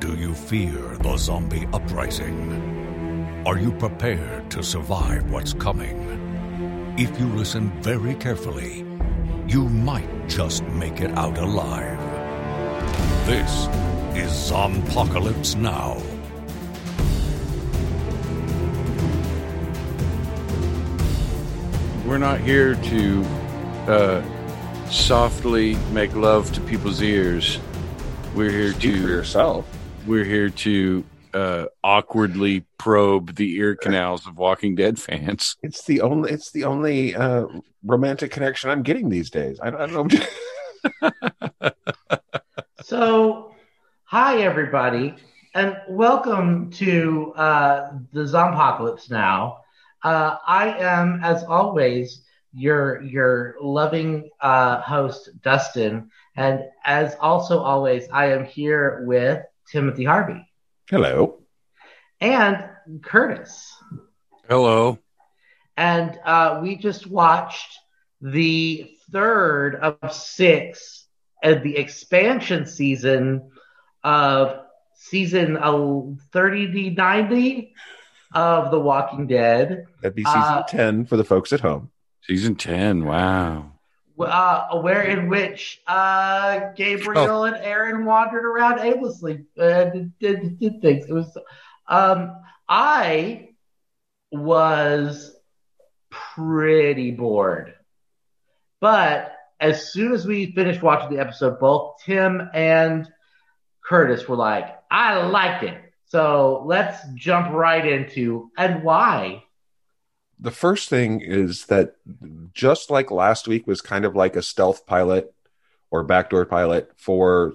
[0.00, 3.42] Do you fear the zombie uprising?
[3.44, 6.94] Are you prepared to survive what's coming?
[6.96, 8.86] If you listen very carefully,
[9.48, 11.98] you might just make it out alive.
[13.26, 13.66] This
[14.16, 16.00] is Zompocalypse Now.
[22.06, 23.24] We're not here to
[23.88, 24.22] uh,
[24.90, 27.58] softly make love to people's ears.
[28.36, 29.77] We're here Speak for to yourself.
[30.08, 31.04] We're here to
[31.34, 35.56] uh, awkwardly probe the ear canals of Walking Dead fans.
[35.62, 36.32] It's the only.
[36.32, 37.46] It's the only uh,
[37.84, 39.60] romantic connection I'm getting these days.
[39.60, 41.70] I, I don't know.
[42.84, 43.54] So,
[44.04, 45.14] hi everybody,
[45.54, 49.10] and welcome to uh, the Zompocalypse.
[49.10, 49.58] Now,
[50.02, 52.22] uh, I am, as always,
[52.54, 60.04] your your loving uh, host Dustin, and as also always, I am here with Timothy
[60.04, 60.46] Harvey
[60.90, 61.40] Hello.
[62.20, 62.64] and
[63.02, 63.70] Curtis,
[64.48, 64.98] Hello.
[65.76, 67.78] and uh, we just watched
[68.20, 71.06] the third of six
[71.44, 73.50] of the expansion season
[74.02, 74.60] of
[74.94, 77.74] season uh, 30 to 90
[78.34, 81.90] of The Walking Dead, That'd be season Uh, ten for the folks at home.
[82.22, 83.04] Season 10.
[83.04, 83.72] Wow.
[84.20, 90.82] Uh, where in which uh, Gabriel and Aaron wandered around aimlessly and did, did, did
[90.82, 91.06] things.
[91.08, 91.36] It was,
[91.86, 92.36] um,
[92.68, 93.50] I
[94.30, 95.34] was
[96.10, 97.74] pretty bored,
[98.80, 103.10] but as soon as we finished watching the episode, both Tim and
[103.84, 109.44] Curtis were like, "I liked it." So let's jump right into and why.
[110.40, 111.96] The first thing is that
[112.52, 115.34] just like last week was kind of like a stealth pilot
[115.90, 117.54] or backdoor pilot for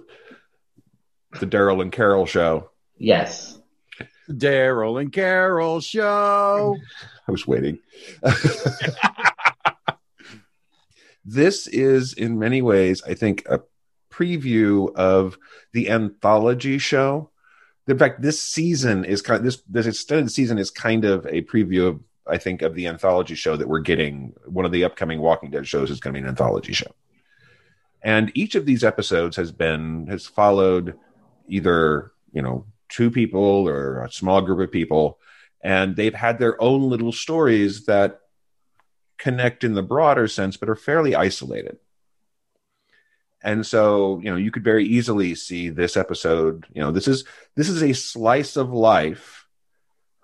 [1.39, 2.69] the Daryl and Carol show.
[2.97, 3.59] Yes.
[4.29, 6.77] Daryl and Carol show.
[7.27, 7.79] I was waiting.
[11.25, 13.61] this is, in many ways, I think, a
[14.11, 15.37] preview of
[15.71, 17.29] the anthology show.
[17.87, 21.87] In fact, this season is kind this this extended season is kind of a preview
[21.87, 24.33] of, I think, of the anthology show that we're getting.
[24.45, 26.91] One of the upcoming Walking Dead shows is going to be an anthology show,
[28.01, 30.97] and each of these episodes has been has followed
[31.47, 35.19] either you know two people or a small group of people
[35.63, 38.19] and they've had their own little stories that
[39.17, 41.77] connect in the broader sense but are fairly isolated
[43.41, 47.23] and so you know you could very easily see this episode you know this is
[47.55, 49.42] this is a slice of life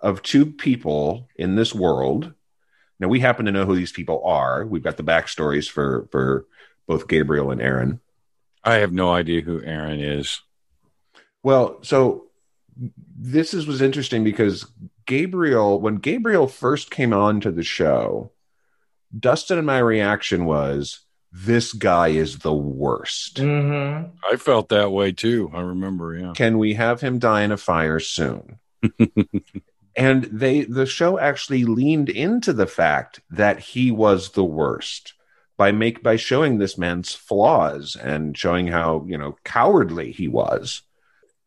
[0.02, 2.34] of two people in this world
[3.00, 6.46] now we happen to know who these people are we've got the backstories for for
[6.88, 8.00] both gabriel and aaron
[8.64, 10.42] I have no idea who Aaron is.
[11.44, 12.26] Well, so
[13.18, 14.66] this is was interesting because
[15.06, 18.32] Gabriel, when Gabriel first came on to the show,
[19.18, 21.00] Dustin and my reaction was,
[21.32, 23.38] "This guy is the worst.
[23.38, 24.12] Mm-hmm.
[24.30, 25.50] I felt that way too.
[25.54, 26.34] I remember, yeah.
[26.36, 28.60] Can we have him die in a fire soon?"
[30.00, 35.14] and they, the show actually leaned into the fact that he was the worst
[35.58, 40.82] by make by showing this man's flaws and showing how you know cowardly he was.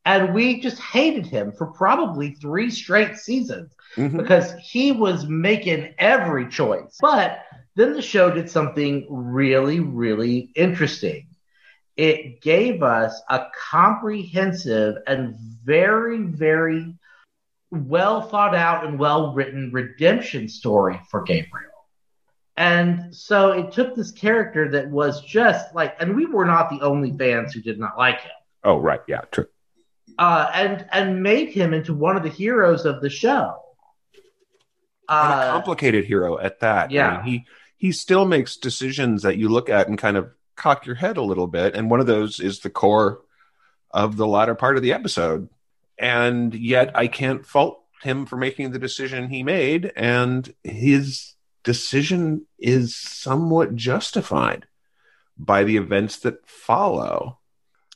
[0.05, 4.17] and we just hated him for probably three straight seasons Mhm.
[4.17, 6.99] because he was making every choice.
[7.01, 7.39] But
[7.77, 11.29] then the show did something really, really interesting.
[11.97, 16.95] It gave us a comprehensive and very, very
[17.73, 21.71] well thought out and well written redemption story for Gabriel.
[22.57, 26.83] And so it took this character that was just like, and we were not the
[26.83, 28.31] only fans who did not like him
[28.65, 29.47] Oh, right, yeah, true.
[30.19, 33.57] uh, and and made him into one of the heroes of the show.
[35.09, 36.91] Uh, complicated hero at that.
[36.91, 37.17] I yeah.
[37.17, 37.45] mean, he
[37.77, 41.23] he still makes decisions that you look at and kind of cock your head a
[41.23, 43.23] little bit, and one of those is the core
[43.91, 45.49] of the latter part of the episode.
[45.99, 52.47] And yet, I can't fault him for making the decision he made, and his decision
[52.59, 54.67] is somewhat justified
[55.39, 57.39] by the events that follow.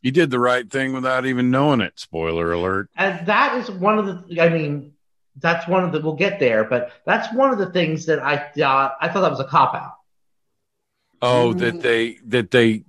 [0.03, 1.99] He did the right thing without even knowing it.
[1.99, 2.89] Spoiler alert.
[2.97, 4.41] and that is one of the.
[4.41, 4.93] I mean,
[5.41, 6.01] that's one of the.
[6.01, 8.97] We'll get there, but that's one of the things that I thought.
[9.01, 9.95] I thought that was a cop out.
[11.23, 11.59] Oh, Mm.
[11.59, 12.85] that they that they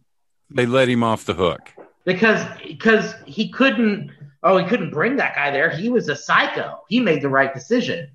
[0.52, 1.74] they let him off the hook.
[2.06, 4.12] because because he couldn't
[4.48, 5.70] oh he couldn't bring that guy there.
[5.70, 6.82] He was a psycho.
[6.88, 8.10] He made the right decision.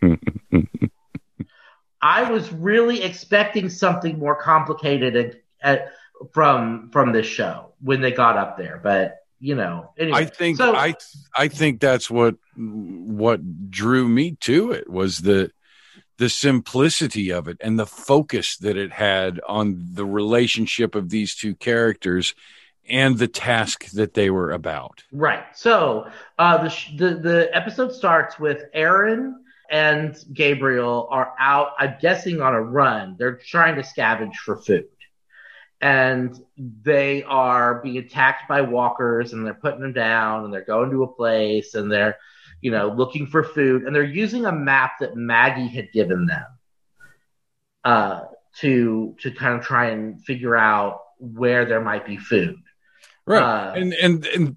[2.02, 5.76] I was really expecting something more complicated and, uh,
[6.32, 9.90] from from this show when they got up there but you know.
[9.98, 10.94] Anyway, I think so, I
[11.36, 15.50] I think that's what what drew me to it was the
[16.18, 21.34] the simplicity of it and the focus that it had on the relationship of these
[21.34, 22.34] two characters
[22.90, 25.04] and the task that they were about.
[25.12, 25.44] Right.
[25.54, 31.72] So uh, the, sh- the the episode starts with Aaron and Gabriel are out.
[31.78, 33.14] I'm guessing on a run.
[33.18, 34.88] They're trying to scavenge for food,
[35.80, 40.90] and they are being attacked by walkers, and they're putting them down, and they're going
[40.90, 42.18] to a place, and they're
[42.60, 46.46] you know looking for food, and they're using a map that Maggie had given them
[47.84, 48.22] uh,
[48.58, 52.56] to to kind of try and figure out where there might be food.
[53.26, 53.42] Right.
[53.42, 54.56] Uh, and and and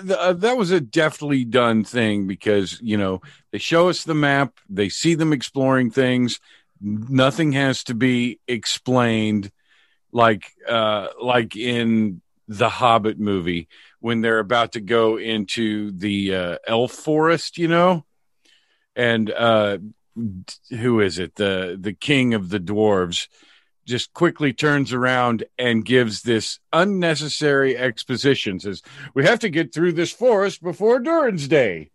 [0.00, 3.20] th- uh, that was a deftly done thing because you know
[3.50, 6.40] they show us the map, they see them exploring things.
[6.80, 9.50] Nothing has to be explained,
[10.12, 13.68] like uh, like in the Hobbit movie
[14.00, 18.04] when they're about to go into the uh, elf forest, you know,
[18.96, 19.78] and uh,
[20.70, 21.36] who is it?
[21.36, 23.28] The the king of the dwarves
[23.84, 28.60] just quickly turns around and gives this unnecessary exposition.
[28.60, 28.82] Says,
[29.14, 31.90] "We have to get through this forest before Durin's Day."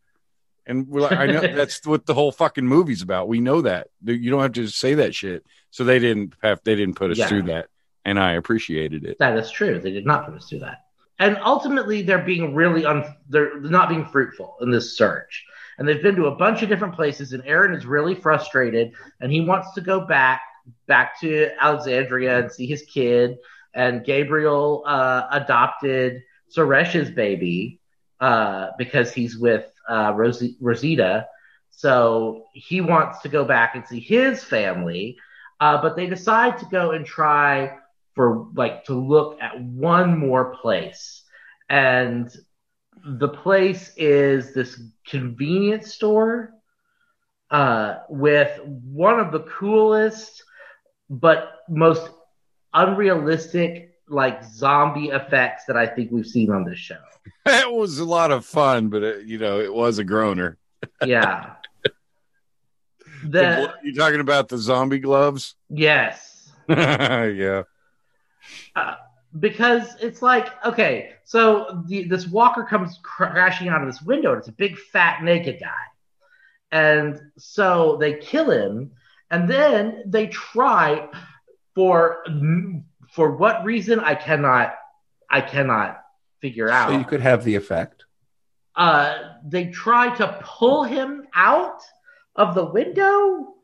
[0.65, 3.29] And we're like, I know that's what the whole fucking movie's about.
[3.29, 5.45] We know that you don't have to say that shit.
[5.71, 7.27] So they didn't have they didn't put us Yeah.
[7.27, 7.67] through that,
[8.05, 9.17] and I appreciated it.
[9.19, 9.79] That is true.
[9.79, 10.83] They did not put us through that.
[11.19, 15.45] And ultimately, they're being really un- they're not being fruitful in this search.
[15.79, 17.33] And they've been to a bunch of different places.
[17.33, 18.91] And Aaron is really frustrated,
[19.21, 20.41] and he wants to go back
[20.87, 23.37] back to Alexandria and see his kid.
[23.73, 26.23] And Gabriel uh, adopted
[26.55, 27.79] Suresh's baby
[28.19, 31.27] uh, because he's with uh, Rosi- Rosita.
[31.71, 35.17] So he wants to go back and see his family.
[35.59, 37.77] Uh, but they decide to go and try
[38.15, 41.23] for like to look at one more place.
[41.69, 42.29] And
[43.05, 46.53] the place is this convenience store
[47.51, 50.43] uh, with one of the coolest
[51.09, 52.09] but most
[52.73, 56.97] unrealistic like zombie effects that I think we've seen on this show.
[57.45, 60.57] It was a lot of fun, but it, you know, it was a groaner.
[61.05, 61.53] Yeah.
[61.83, 61.91] The
[63.29, 65.55] The, glo- you talking about the zombie gloves?
[65.69, 66.51] yes.
[66.69, 67.63] yeah.
[68.75, 68.95] Uh,
[69.39, 74.39] because it's like okay so the, this walker comes crashing out of this window and
[74.39, 75.83] it's a big fat naked guy
[76.71, 78.91] and so they kill him
[79.31, 81.07] and then they try
[81.75, 82.23] for
[83.11, 84.73] for what reason i cannot
[85.29, 85.99] i cannot
[86.41, 88.05] figure out So you could have the effect.
[88.75, 91.81] uh, they try to pull him out
[92.35, 93.55] of the window.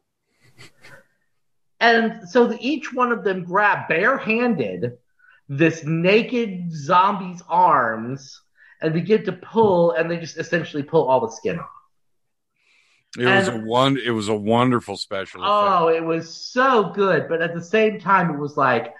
[1.79, 4.93] And so the, each one of them grab barehanded
[5.49, 8.41] this naked zombie's arms
[8.81, 11.69] and begin to pull, and they just essentially pull all the skin off.
[13.17, 13.97] It was a one.
[14.03, 15.41] It was a wonderful special.
[15.41, 15.51] effect.
[15.51, 17.27] Oh, it was so good.
[17.29, 18.93] But at the same time, it was like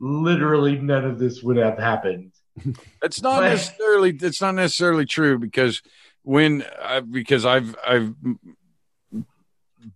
[0.00, 2.32] literally none of this would have happened.
[3.02, 4.10] It's not But- necessarily.
[4.20, 5.82] It's not necessarily true because
[6.22, 8.14] when I, because I've I've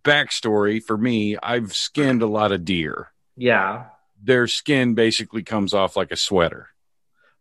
[0.03, 1.37] backstory for me.
[1.41, 3.11] I've skinned a lot of deer.
[3.35, 3.85] Yeah.
[4.23, 6.69] Their skin basically comes off like a sweater.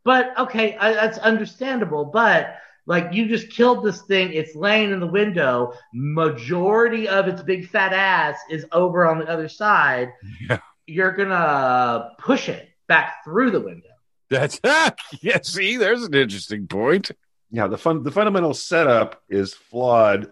[0.05, 2.05] But okay, I, that's understandable.
[2.05, 4.33] But like, you just killed this thing.
[4.33, 5.73] It's laying in the window.
[5.93, 10.13] Majority of its big fat ass is over on the other side.
[10.49, 10.59] Yeah.
[10.87, 13.89] You're gonna push it back through the window.
[14.31, 14.61] That's
[15.23, 15.39] yeah.
[15.43, 17.11] See, there's an interesting point.
[17.51, 20.31] Yeah, the fun the fundamental setup is flawed,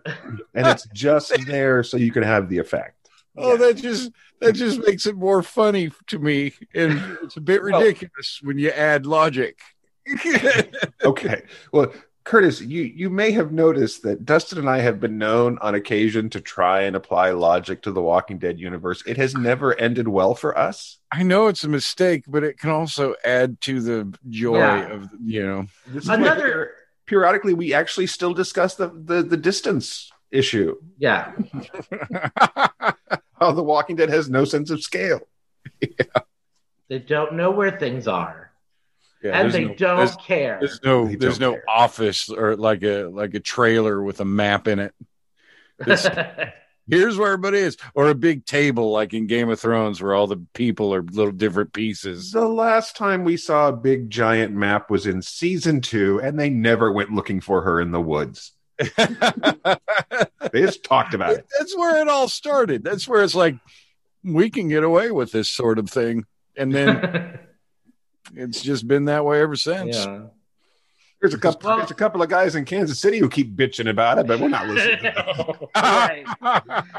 [0.54, 2.97] and it's just there so you can have the effect.
[3.37, 7.62] Oh, that just that just makes it more funny to me, and it's a bit
[7.62, 9.61] Well- ridiculous when you add logic.
[11.04, 11.42] Okay,
[11.73, 11.92] well,
[12.25, 16.31] Curtis, you you may have noticed that Dustin and I have been known on occasion
[16.31, 19.02] to try and apply logic to the Walking Dead universe.
[19.07, 20.99] It has never ended well for us.
[21.11, 24.87] I know it's a mistake, but it can also add to the joy Yeah.
[24.93, 25.67] of you know.
[25.88, 26.71] This is why Another-
[27.07, 30.76] periodically we actually still discuss the, the the distance issue.
[30.99, 31.33] Yeah.
[33.41, 35.21] How the Walking Dead has no sense of scale.
[36.88, 38.51] They don't know where things are.
[39.23, 40.59] Yeah, and they no- don't there's- care.
[40.61, 41.64] There's no They there's no care.
[41.69, 44.95] office or like a like a trailer with a map in it.
[45.79, 46.09] This-
[46.91, 50.26] Here's where everybody is, or a big table like in Game of Thrones where all
[50.26, 52.33] the people are little different pieces.
[52.33, 56.50] The last time we saw a big giant map was in season two, and they
[56.50, 58.52] never went looking for her in the woods.
[60.52, 61.47] They just talked about it.
[61.59, 62.83] That's where it all started.
[62.85, 63.55] That's where it's like
[64.25, 66.25] we can get away with this sort of thing,
[66.57, 67.38] and then
[68.35, 69.97] it's just been that way ever since.
[69.97, 70.23] yeah.
[71.21, 71.69] There's a couple.
[71.69, 74.41] Well- there's a couple of guys in Kansas City who keep bitching about it, but
[74.41, 75.12] we're not listening.
[75.77, 76.25] right,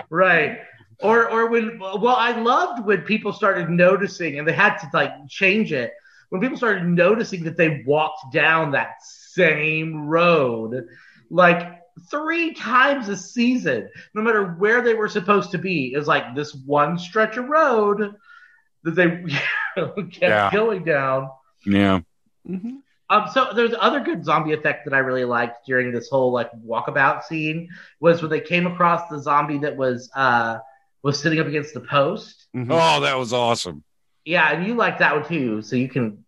[0.10, 0.60] right.
[1.02, 5.12] Or, or when, well, I loved when people started noticing, and they had to like
[5.28, 5.92] change it.
[6.30, 10.88] When people started noticing that they walked down that same road,
[11.30, 16.08] like three times a season, no matter where they were supposed to be, it was
[16.08, 18.16] like this one stretch of road
[18.84, 19.10] that they
[19.76, 20.52] kept Yeah.
[20.52, 21.30] going down.
[21.66, 22.00] yeah.
[22.48, 22.80] Mhm.
[23.10, 26.50] Um, so there's other good zombie effect that I really liked during this whole like
[26.66, 30.58] walkabout scene was when they came across the zombie that was uh
[31.04, 32.48] was sitting up against the post.
[32.56, 32.68] Mhm.
[32.72, 33.84] Oh, that was awesome.
[34.26, 36.24] Yeah, and you like that one too, so you can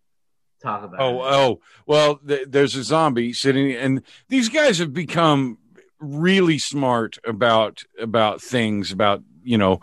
[0.62, 1.34] talk about Oh, it.
[1.34, 5.58] oh, well, th- there's a zombie sitting, and these guys have become
[6.00, 9.80] really smart about about things about you know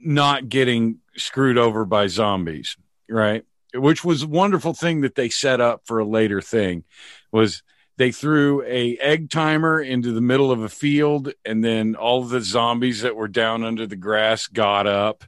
[0.00, 2.76] not getting screwed over by zombies,
[3.08, 3.44] right?
[3.74, 6.84] Which was a wonderful thing that they set up for a later thing
[7.30, 7.62] was
[7.98, 12.40] they threw a egg timer into the middle of a field and then all the
[12.40, 15.24] zombies that were down under the grass got up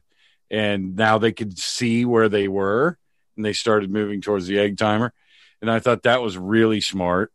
[0.50, 2.96] and now they could see where they were
[3.36, 5.12] and they started moving towards the egg timer
[5.60, 7.32] and i thought that was really smart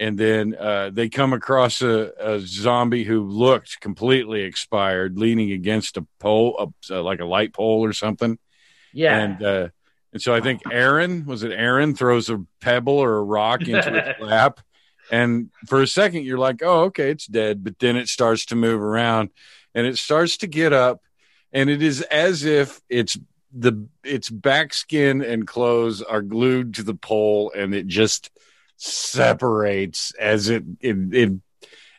[0.00, 5.96] and then uh, they come across a, a zombie who looked completely expired leaning against
[5.96, 8.38] a pole a, like a light pole or something.
[8.92, 9.18] Yeah.
[9.18, 9.68] and uh,
[10.12, 13.94] and so I think Aaron was it Aaron throws a pebble or a rock into
[13.94, 14.60] its lap,
[15.10, 18.56] and for a second you're like, oh okay, it's dead, but then it starts to
[18.56, 19.30] move around,
[19.74, 21.00] and it starts to get up,
[21.52, 23.16] and it is as if it's
[23.54, 28.30] the its back skin and clothes are glued to the pole, and it just
[28.82, 31.32] separates as it it it,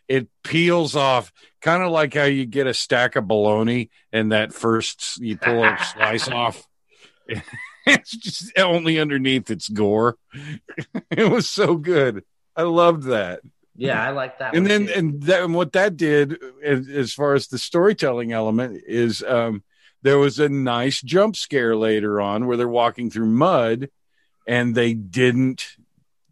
[0.07, 1.31] it peels off.
[1.61, 5.63] Kind of like how you get a stack of bologna and that first you pull
[5.63, 6.67] a slice off
[7.85, 10.17] it's just only underneath it's gore.
[11.11, 12.23] it was so good.
[12.55, 13.41] I loved that.
[13.75, 14.55] yeah, I like that.
[14.55, 14.93] And then too.
[14.93, 19.63] and that and what that did as, as far as the storytelling element is um
[20.01, 23.89] there was a nice jump scare later on where they're walking through mud
[24.45, 25.65] and they didn't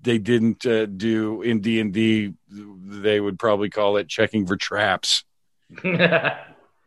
[0.01, 5.23] they didn't uh, do in D&D they would probably call it checking for traps.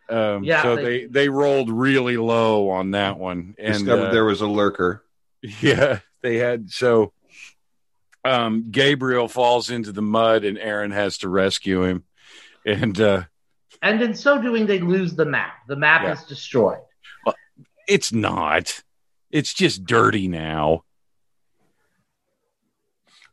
[0.07, 4.13] Um, Yeah, so they- they, they rolled really low on that one, and Discovered uh,
[4.13, 5.03] there was a lurker.
[5.61, 7.13] yeah, they had so.
[8.23, 12.05] Um, Gabriel falls into the mud, and Aaron has to rescue him,
[12.67, 13.23] and uh,
[13.81, 15.55] and in so doing, they lose the map.
[15.69, 16.13] The map Yeah.
[16.13, 16.81] is destroyed.
[17.25, 17.35] Well,
[17.89, 18.83] it's not.
[19.31, 20.85] It's just dirty now.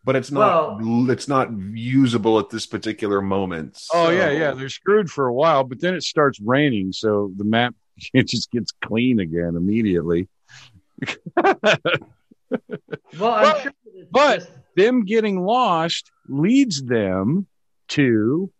[0.04, 0.80] But it's not
[1.10, 3.82] it's not usable at this particular moment.
[3.94, 4.52] Oh yeah, yeah.
[4.52, 7.76] They're screwed for a while, but then it starts raining, so the map
[8.14, 10.28] it just gets clean again immediately.
[13.18, 13.72] Well, I'm But- sure.
[14.12, 17.46] but- just- them getting lost leads them
[17.90, 18.52] to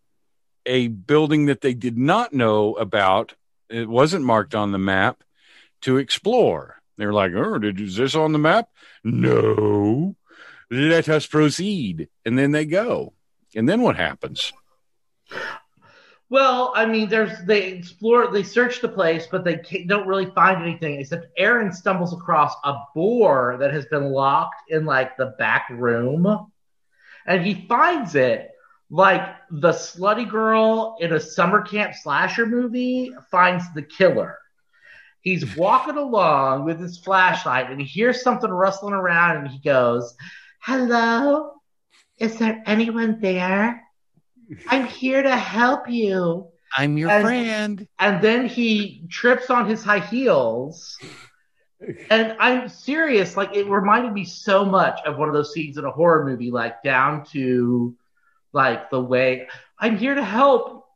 [0.66, 3.34] a building that they did not know about.
[3.70, 5.24] It wasn't marked on the map
[5.82, 6.76] to explore.
[6.98, 8.68] They're like, "Oh, did is this on the map?"
[9.02, 10.14] No.
[10.72, 13.12] Let us proceed, and then they go.
[13.54, 14.54] And then what happens?
[16.30, 20.62] Well, I mean, there's they explore, they search the place, but they don't really find
[20.62, 25.68] anything except Aaron stumbles across a boar that has been locked in like the back
[25.68, 26.50] room,
[27.26, 28.48] and he finds it
[28.88, 34.38] like the slutty girl in a summer camp slasher movie finds the killer.
[35.20, 40.16] He's walking along with his flashlight, and he hears something rustling around, and he goes,
[40.62, 41.54] "Hello,
[42.18, 43.82] is there anyone there?"
[44.68, 46.48] I'm here to help you.
[46.76, 47.88] I'm your And- friend.
[47.98, 50.98] And then he trips on his high heels.
[52.10, 55.84] And I'm serious, like it reminded me so much of one of those scenes in
[55.84, 57.96] a horror movie, like down to
[58.52, 60.86] like the way I'm here to help.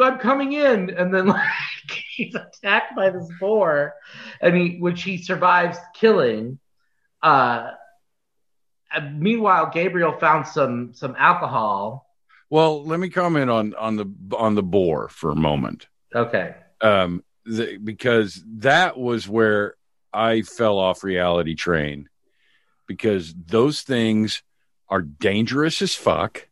[0.00, 1.42] I'm coming in, and then like
[2.14, 3.94] he's attacked by this boar,
[4.40, 6.58] and he which he survives killing.
[7.22, 7.72] Uh,
[9.12, 12.06] meanwhile, Gabriel found some some alcohol.
[12.50, 15.88] Well, let me comment on on the on the boar for a moment.
[16.14, 16.54] Okay.
[16.80, 19.74] um the, because that was where
[20.12, 22.08] I fell off reality train
[22.86, 24.42] because those things
[24.88, 26.48] are dangerous as fuck.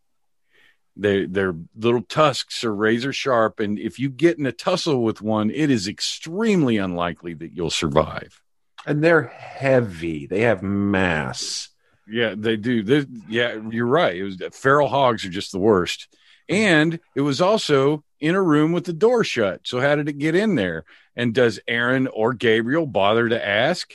[0.97, 5.21] They their little tusks are razor sharp, and if you get in a tussle with
[5.21, 8.41] one, it is extremely unlikely that you'll survive.
[8.87, 10.27] and they're heavy.
[10.27, 11.71] They have mass.
[12.07, 12.83] Yeah, they do.
[12.83, 14.17] They, yeah, you're right.
[14.17, 16.09] It was feral hogs are just the worst,
[16.49, 19.61] and it was also in a room with the door shut.
[19.65, 20.85] So how did it get in there?
[21.17, 23.93] And does Aaron or Gabriel bother to ask?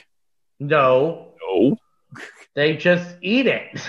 [0.59, 1.77] No, No.
[2.55, 3.81] they just eat it.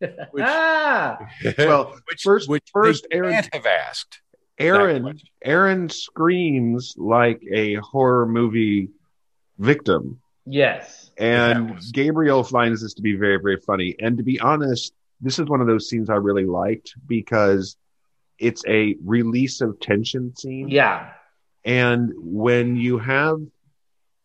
[0.00, 0.10] Which-
[0.46, 1.18] ah,
[1.58, 4.20] well, which first, which first, they Aaron, can't have asked.
[4.58, 5.18] Aaron.
[5.44, 8.88] Aaron screams like a horror movie
[9.58, 11.07] victim, yes.
[11.18, 13.94] And was- Gabriel finds this to be very, very funny.
[13.98, 17.76] And to be honest, this is one of those scenes I really liked because
[18.38, 20.68] it's a release of tension scene.
[20.68, 21.10] Yeah.
[21.64, 23.40] And when you have,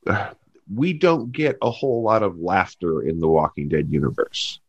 [0.73, 4.59] we don't get a whole lot of laughter in the Walking Dead universe.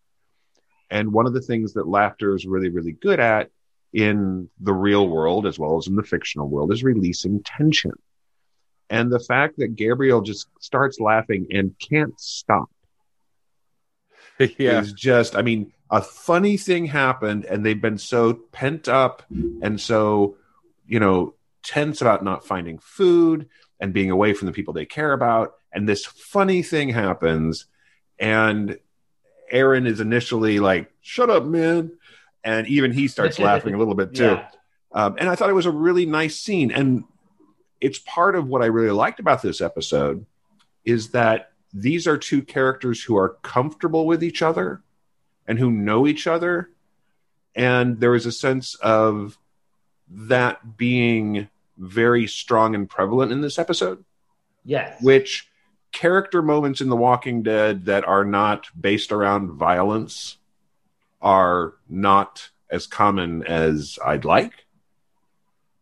[0.91, 3.51] And one of the things that laughter is really, really good at
[3.93, 7.93] in the real world, as well as in the fictional world, is releasing tension.
[8.91, 12.69] And the fact that Gabriel just starts laughing and can't stop
[14.39, 14.81] yeah.
[14.81, 19.81] is just, I mean, a funny thing happened and they've been so pent up and
[19.81, 20.37] so,
[20.87, 23.49] you know, tense about not finding food
[23.81, 25.55] and being away from the people they care about.
[25.73, 27.67] And this funny thing happens
[28.19, 28.79] and
[29.51, 31.93] Aaron is initially like, shut up, man.
[32.43, 34.25] And even he starts laughing a little bit too.
[34.25, 34.49] Yeah.
[34.93, 36.71] Um, and I thought it was a really nice scene.
[36.71, 37.05] And
[37.85, 40.25] it's part of what I really liked about this episode
[40.87, 44.83] is that these are two characters who are comfortable with each other
[45.47, 46.71] and who know each other.
[47.55, 49.37] And there is a sense of
[50.09, 54.03] that being very strong and prevalent in this episode,
[54.65, 55.03] Yes.
[55.03, 55.51] which
[55.93, 60.39] character moments in The Walking Dead that are not based around violence
[61.21, 64.65] are not as common as I'd like.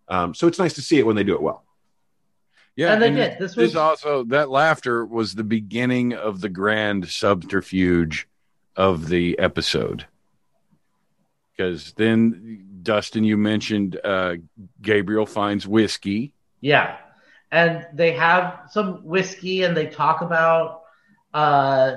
[0.08, 1.62] Um, so it's nice to see it when they do it well.
[2.76, 3.38] Yeah, And they did.
[3.38, 8.26] This was- also that laughter was the beginning of the grand subterfuge
[8.76, 10.06] of the episode.
[11.54, 14.36] Because then, Dustin, you mentioned uh,
[14.80, 16.32] Gabriel finds whiskey.
[16.60, 16.96] Yeah.
[17.50, 20.82] And they have some whiskey and they talk about
[21.34, 21.96] uh,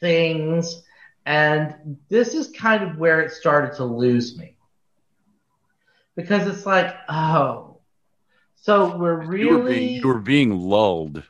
[0.00, 0.82] things.
[1.24, 4.56] And this is kind of where it started to lose me.
[6.14, 7.71] Because it's like, oh,
[8.62, 9.88] so we're You were being, really.
[9.96, 11.22] you were being lulled.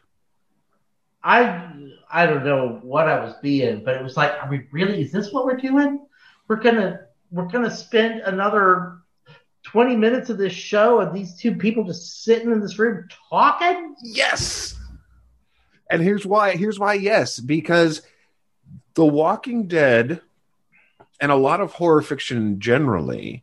[1.25, 1.71] I
[2.11, 5.01] I don't know what I was being, but it was like, are we really?
[5.01, 6.07] Is this what we're doing?
[6.47, 8.99] We're gonna we're gonna spend another
[9.63, 13.97] twenty minutes of this show and these two people just sitting in this room talking.
[14.03, 14.75] Yes.
[15.89, 16.57] And here's why.
[16.57, 16.95] Here's why.
[16.95, 18.03] Yes, because
[18.95, 20.21] The Walking Dead
[21.21, 23.43] and a lot of horror fiction generally,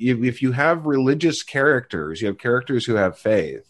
[0.00, 3.66] if if you have religious characters, you have characters who have faith,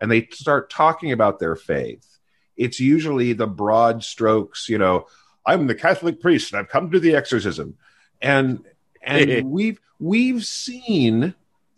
[0.00, 2.18] and they start talking about their faith.
[2.56, 4.68] It's usually the broad strokes.
[4.68, 5.06] You know,
[5.44, 7.76] I'm the Catholic priest, and I've come to the exorcism,
[8.22, 8.64] and
[9.02, 11.34] and we've we've seen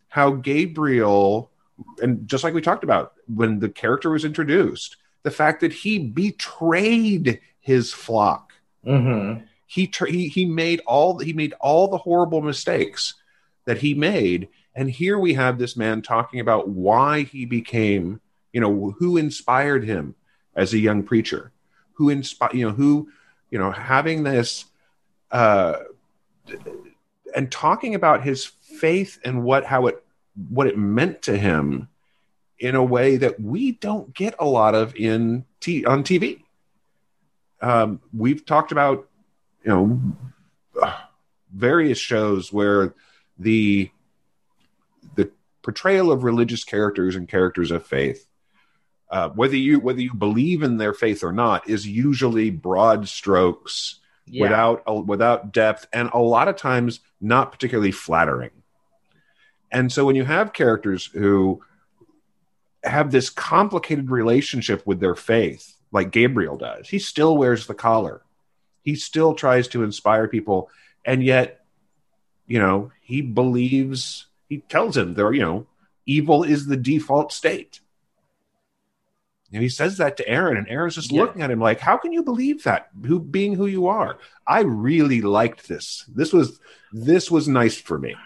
[0.09, 1.51] how Gabriel
[2.03, 5.99] and just like we talked about when the character was introduced, the fact that he
[5.99, 8.53] betrayed his flock.
[8.85, 9.45] Mm-hmm.
[9.67, 13.15] He he he made all he made all the horrible mistakes
[13.67, 18.21] that he made, and here we have this man talking about why he became,
[18.53, 20.15] you know, who inspired him
[20.55, 21.53] as a young preacher,
[21.95, 23.09] who inspired, you know, who,
[23.51, 24.67] you know, having this,
[25.31, 25.77] uh,
[27.35, 30.03] and talking about his faith and what how it
[30.51, 31.89] what it meant to him
[32.59, 36.43] in a way that we don't get a lot of in t- on TV.
[37.61, 39.09] Um, we've talked about
[39.65, 40.01] you know
[41.55, 42.95] various shows where
[43.39, 43.91] the
[45.15, 45.31] the
[45.63, 48.27] portrayal of religious characters and characters of faith
[49.11, 54.01] uh, whether you whether you believe in their faith or not is usually broad strokes
[54.27, 54.43] Yeah.
[54.43, 58.51] without uh, without depth and a lot of times not particularly flattering
[59.71, 61.61] and so when you have characters who
[62.85, 68.23] have this complicated relationship with their faith like gabriel does he still wears the collar
[68.83, 70.71] he still tries to inspire people
[71.05, 71.66] and yet
[72.47, 75.67] you know he believes he tells him there you know
[76.07, 77.81] evil is the default state
[79.53, 81.21] and he says that to Aaron, and Aaron's just Yeah.
[81.21, 82.89] looking at him like, "How can you believe that?
[83.05, 86.05] Who being who you are?" I really liked this.
[86.13, 86.59] This was
[86.93, 88.17] this was nice for me.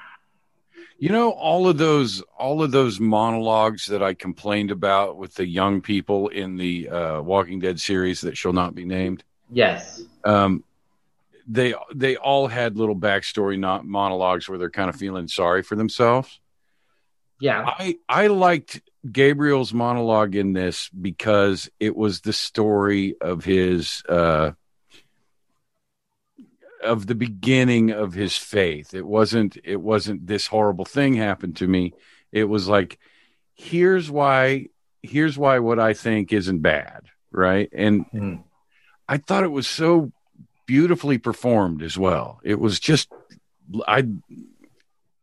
[0.98, 5.46] You know, all of those all of those monologues that I complained about with the
[5.46, 9.22] young people in the uh, Walking Dead series that shall not be named.
[9.50, 10.02] Yes.
[10.24, 10.64] Um,
[11.50, 15.74] they they all had little backstory not monologues where they're kind of feeling sorry for
[15.74, 16.40] themselves.
[17.40, 17.64] Yeah.
[17.66, 24.52] I I liked Gabriel's monologue in this because it was the story of his uh
[26.84, 28.94] of the beginning of his faith.
[28.94, 31.94] It wasn't it wasn't this horrible thing happened to me.
[32.30, 32.98] It was like
[33.54, 34.66] here's why
[35.02, 37.68] here's why what I think isn't bad, right?
[37.72, 38.34] And Hmm.
[39.08, 40.12] I thought it was so
[40.70, 42.38] beautifully performed as well.
[42.44, 43.10] It was just
[43.88, 44.06] I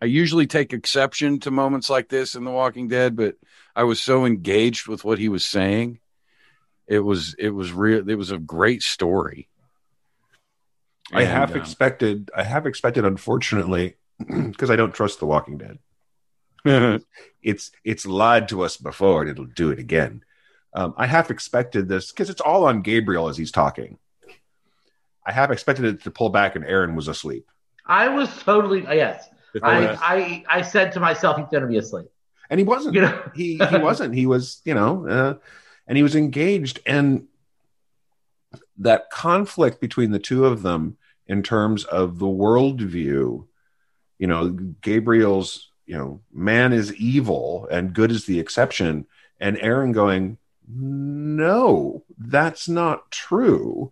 [0.02, 3.36] I usually take exception to moments like this in The Walking Dead, but
[3.74, 6.00] I was so engaged with what he was saying.
[6.86, 8.10] It was it was real.
[8.10, 9.48] It was a great story.
[11.14, 12.30] I And, have uh, expected.
[12.36, 15.80] I have expected, unfortunately, because I don't trust The Walking Dead.
[17.42, 20.26] It's it's lied to us before, and it'll do it again.
[20.74, 23.98] Um, I half expected this because it's all on Gabriel as he's talking.
[25.28, 27.46] I have expected it to pull back, and Aaron was asleep.
[27.86, 29.30] I was totally yes.
[29.62, 32.08] I, I I said to myself, he's going to be asleep.
[32.50, 32.96] and he wasn't.
[32.96, 34.16] You know, he he wasn't.
[34.16, 35.34] He was, you know, uh,
[35.86, 37.28] and he was engaged, and
[38.78, 43.46] that conflict between the two of them in terms of the worldview,
[44.20, 44.50] you know,
[44.82, 49.06] Gabriel's, you know, man is evil and good is the exception,
[49.42, 50.38] and Aaron going,
[50.68, 53.92] no, that's not true.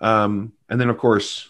[0.00, 1.48] Um, and then of course.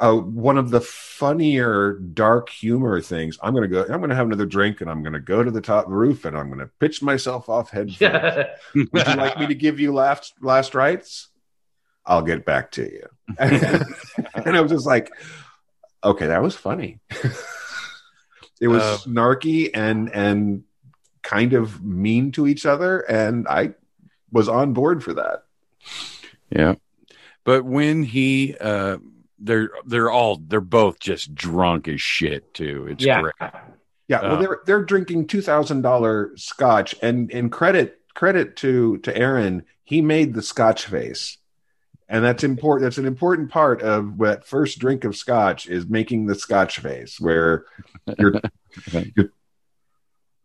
[0.00, 3.38] Uh, one of the funnier dark humor things.
[3.42, 3.82] I'm gonna go.
[3.82, 6.48] I'm gonna have another drink, and I'm gonna go to the top roof, and I'm
[6.48, 8.00] gonna pitch myself off head first.
[8.00, 8.44] yeah.
[8.74, 11.28] Would you like me to give you last last rites?
[12.06, 13.08] I'll get back to you.
[13.38, 15.10] and I was just like,
[16.02, 17.00] okay, that was funny.
[18.58, 20.62] it was Uh, snarky and and
[21.22, 23.74] kind of mean to each other, and I
[24.32, 25.42] was on board for that.
[26.48, 26.76] Yeah.
[27.48, 28.98] But when he uh
[29.38, 32.88] they're they're all they're both just drunk as shit too.
[32.90, 33.22] It's yeah.
[33.22, 33.34] great.
[34.06, 38.98] Yeah, well, Uh, they're they're drinking two thousand dollar scotch, and and credit credit to
[38.98, 41.38] to Aaron, he made the scotch face,
[42.06, 42.84] and that's important.
[42.84, 47.18] That's an important part of that first drink of scotch is making the scotch face,
[47.18, 47.64] where
[48.18, 48.42] your
[49.16, 49.32] your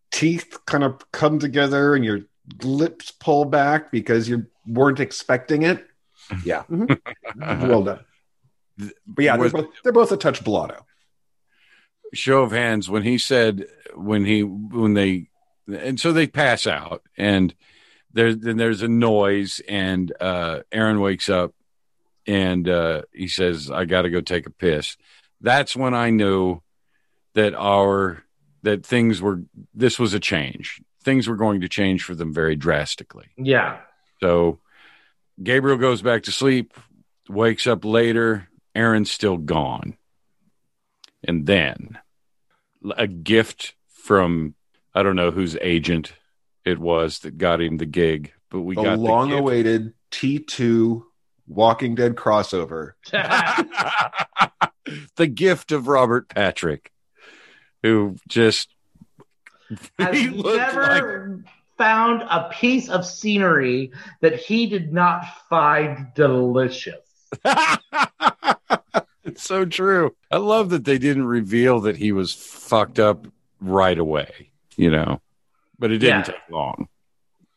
[0.09, 2.21] teeth kind of come together and your
[2.63, 5.85] lips pull back because you weren't expecting it.
[6.45, 6.99] Yeah, Mhm.
[7.69, 7.99] well done.
[9.05, 10.85] But yeah, they're both, they're both a touch blotto.
[12.13, 15.29] show of hands when he said when he when they
[15.67, 17.53] and so they pass out and
[18.13, 21.53] there then there's a noise and uh Aaron wakes up
[22.27, 24.97] and uh he says I got to go take a piss.
[25.41, 26.61] That's when I knew
[27.35, 28.23] that our
[28.63, 29.41] that things were
[29.73, 30.81] this was a change.
[31.03, 33.27] Things were going to change for them very drastically.
[33.37, 33.79] Yeah.
[34.19, 34.59] So
[35.41, 36.73] Gabriel goes back to sleep,
[37.29, 38.49] wakes up later.
[38.75, 39.97] Aaron's still gone.
[41.23, 41.97] And then
[42.97, 44.55] a gift from,
[44.93, 46.13] I don't know whose agent
[46.65, 49.41] it was that got him the gig, but we the got long the gift.
[49.41, 51.03] awaited T2
[51.47, 52.93] Walking Dead crossover.
[55.15, 56.91] the gift of Robert Patrick,
[57.81, 58.73] who just
[59.99, 61.43] Has he looked never
[61.83, 63.91] found a piece of scenery
[64.21, 66.95] that he did not find delicious.
[69.25, 70.15] it's so true.
[70.31, 73.27] I love that they didn't reveal that he was fucked up
[73.59, 75.19] right away, you know.
[75.77, 76.33] But it didn't Yeah.
[76.33, 76.87] take long.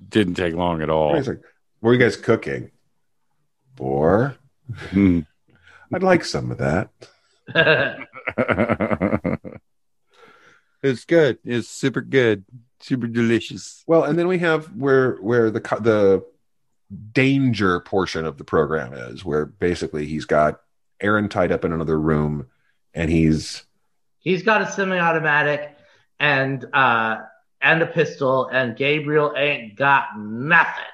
[0.09, 1.15] Didn't take long at all.
[1.15, 1.43] He's like,
[1.79, 2.73] What are you guys cooking?
[3.77, 4.35] Boar?
[4.91, 5.21] Hmm.
[5.95, 6.91] I'd like some of that.
[10.83, 11.39] it's good.
[11.45, 12.45] It's super good.
[12.81, 13.83] Super delicious.
[13.87, 16.25] Well, and then we have where where the the
[17.13, 20.61] danger portion of the program is, where basically he's got
[21.01, 22.47] Aaron tied up in another room,
[22.95, 23.65] and he's
[24.19, 25.77] He's got a semi-automatic
[26.19, 27.19] and uh
[27.63, 30.85] and a pistol, and Gabriel ain't got nothing,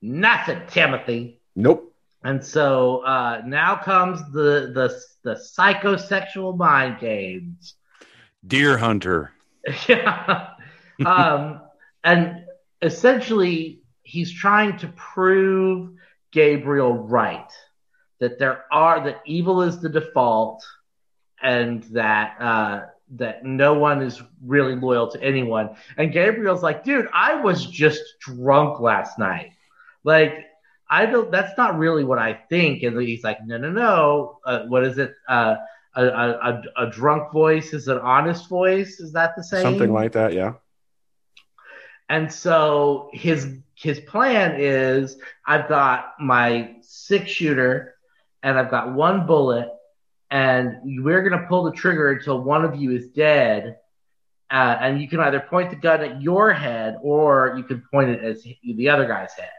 [0.00, 1.40] nothing, Timothy.
[1.54, 1.84] nope.
[2.24, 7.74] And so uh, now comes the the the psychosexual mind games.
[8.46, 9.32] Deer hunter.
[9.88, 10.50] yeah.
[11.06, 11.60] Um,
[12.04, 12.44] and
[12.82, 15.92] essentially, he's trying to prove
[16.32, 17.50] Gabriel right
[18.20, 20.64] that there are that evil is the default,
[21.42, 25.76] and that uh, that no one is really loyal to anyone.
[25.96, 29.52] And Gabriel's like, dude, I was just drunk last night.
[30.04, 30.46] Like,
[30.90, 31.30] I don't.
[31.30, 32.82] That's not really what I think.
[32.82, 34.40] And he's like, no, no, no.
[34.44, 35.14] Uh, what is it?
[35.28, 35.56] Uh,
[35.94, 39.00] a, a, a, a drunk voice is an honest voice.
[39.00, 39.62] Is that the same?
[39.62, 40.54] Something like that, yeah.
[42.08, 47.94] And so his his plan is I've got my six shooter
[48.42, 49.68] and I've got one bullet
[50.30, 53.78] and we're gonna pull the trigger until one of you is dead.
[54.50, 58.08] Uh, and you can either point the gun at your head or you can point
[58.08, 58.42] it at
[58.76, 59.50] the other guy's head.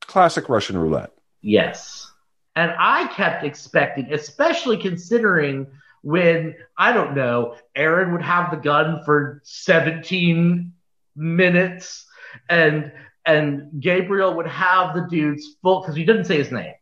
[0.00, 1.12] Classic Russian roulette.
[1.42, 2.10] Yes.
[2.56, 5.66] And I kept expecting, especially considering
[6.02, 10.72] when, I don't know, Aaron would have the gun for 17
[11.18, 12.06] minutes
[12.48, 12.92] and
[13.26, 16.72] and Gabriel would have the dude's full because he didn't say his name.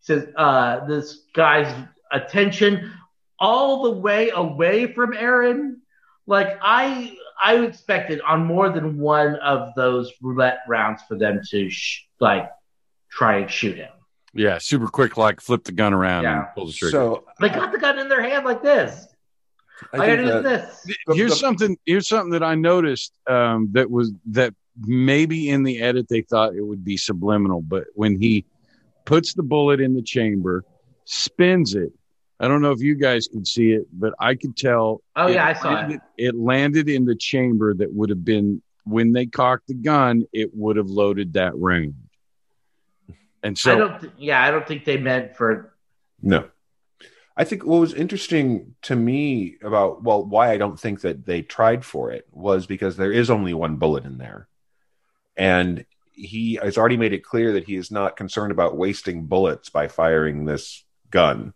[0.00, 1.74] He says uh, this guy's
[2.12, 2.92] attention
[3.40, 5.80] all the way away from Aaron.
[6.26, 11.68] Like I, I expected on more than one of those roulette rounds for them to
[11.70, 12.48] sh- like
[13.10, 13.88] try and shoot him.
[14.34, 16.38] Yeah, super quick, like flip the gun around Yeah.
[16.40, 16.92] and pull the trigger.
[16.92, 19.08] So They got the gun in their hand like this.
[19.92, 20.86] I I, think that- this.
[21.14, 21.78] here's the- something.
[21.86, 26.54] Here's something that I noticed um, that was that maybe in the edit they thought
[26.54, 28.44] it would be subliminal, but when he
[29.04, 30.64] puts the bullet in the chamber,
[31.04, 31.92] spins it.
[32.40, 35.02] I don't know if you guys could see it, but I could tell.
[35.16, 35.74] Oh it yeah, I saw it.
[35.74, 40.24] landed, it landed in the chamber that would have been when they cocked the gun.
[40.32, 41.94] It would have loaded that round.
[43.42, 44.00] And I so, don't.
[44.00, 45.74] Th- yeah, I don't think they meant for.
[46.22, 46.48] No.
[47.38, 51.40] I think what was interesting to me about, well, why I don't think that they
[51.40, 54.48] tried for it was because there is only one bullet in there.
[55.36, 59.70] And he has already made it clear that he is not concerned about wasting bullets
[59.70, 61.54] by firing this gun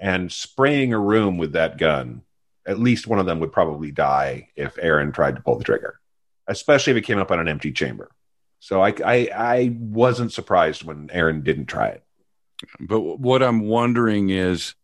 [0.00, 2.22] and spraying a room with that gun.
[2.66, 6.00] At least one of them would probably die if Aaron tried to pull the trigger,
[6.48, 8.10] especially if it came up on an empty chamber.
[8.58, 12.02] So I, I, I wasn't surprised when Aaron didn't try it.
[12.80, 14.74] but what I'm wondering is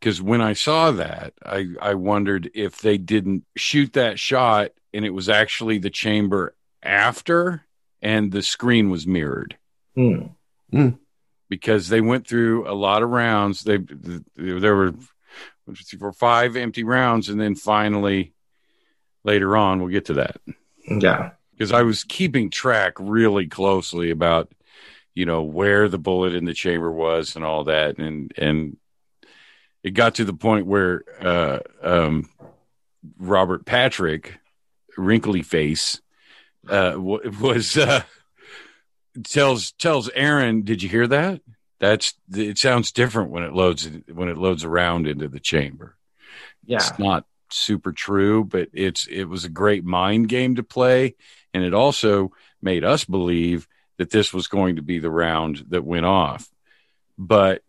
[0.00, 5.04] because when I saw that, I, I wondered if they didn't shoot that shot and
[5.04, 7.62] it was actually the chamber after
[8.00, 9.56] and the screen was mirrored
[9.94, 10.88] Hmm.
[11.48, 13.62] because they went through a lot of rounds.
[13.62, 13.78] They
[14.36, 18.32] there were one, two, three, four, five empty rounds, and then finally
[19.24, 20.36] later on we'll get to that
[20.88, 21.30] Yeah.
[21.52, 24.52] because I was keeping track really closely about
[25.14, 28.76] you know where the bullet in the chamber was and all that, and and
[29.82, 32.28] it got to the point where uh, um,
[33.18, 34.38] Robert Patrick,
[34.96, 36.00] wrinkly face,
[36.68, 38.02] uh, was uh,
[39.24, 41.40] tells tells Aaron, "Did you hear that?
[41.80, 45.96] That's it sounds different when it loads when it loads around into the chamber."
[46.66, 46.76] Yeah.
[46.76, 51.14] It's not super true, but it's it was a great mind game to play,
[51.54, 55.84] and it also made us believe that this was going to be the round that
[55.84, 56.48] went off.
[57.16, 57.62] But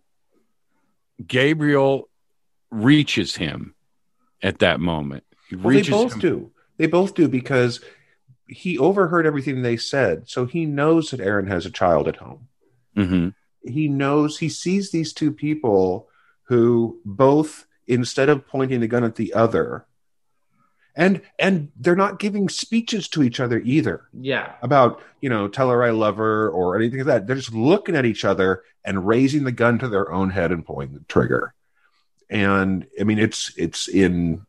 [1.25, 2.10] Gabriel
[2.71, 3.75] reaches him
[4.41, 5.23] at that moment.
[5.51, 6.51] Well, they both him- do.
[6.77, 7.82] They both do because
[8.47, 12.47] he overheard everything they said, so he knows that Aaron has a child at home.
[12.95, 13.34] Mhm.
[13.63, 16.08] He knows he sees these two people
[16.43, 19.86] who both, instead of pointing the gun at the other,
[20.95, 24.54] and and they're not giving speeches to each other either Yeah.
[24.62, 27.28] about you know tell her I love her or anything like that.
[27.28, 30.65] They're just looking at each other and raising the gun to their own head and
[30.65, 31.54] pulling the trigger.
[32.30, 34.45] And I mean, it's it's in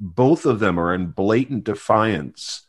[0.00, 2.66] both of them are in blatant defiance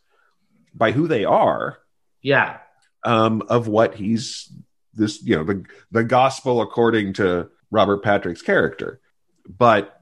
[0.74, 1.78] by who they are
[2.22, 2.58] Yeah.
[3.04, 4.52] um, of what he's
[4.94, 9.00] this you know the the gospel according to Robert Patrick's character.
[9.48, 9.99] But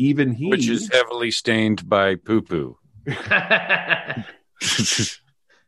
[0.00, 2.78] even he, which is heavily stained by poo poo.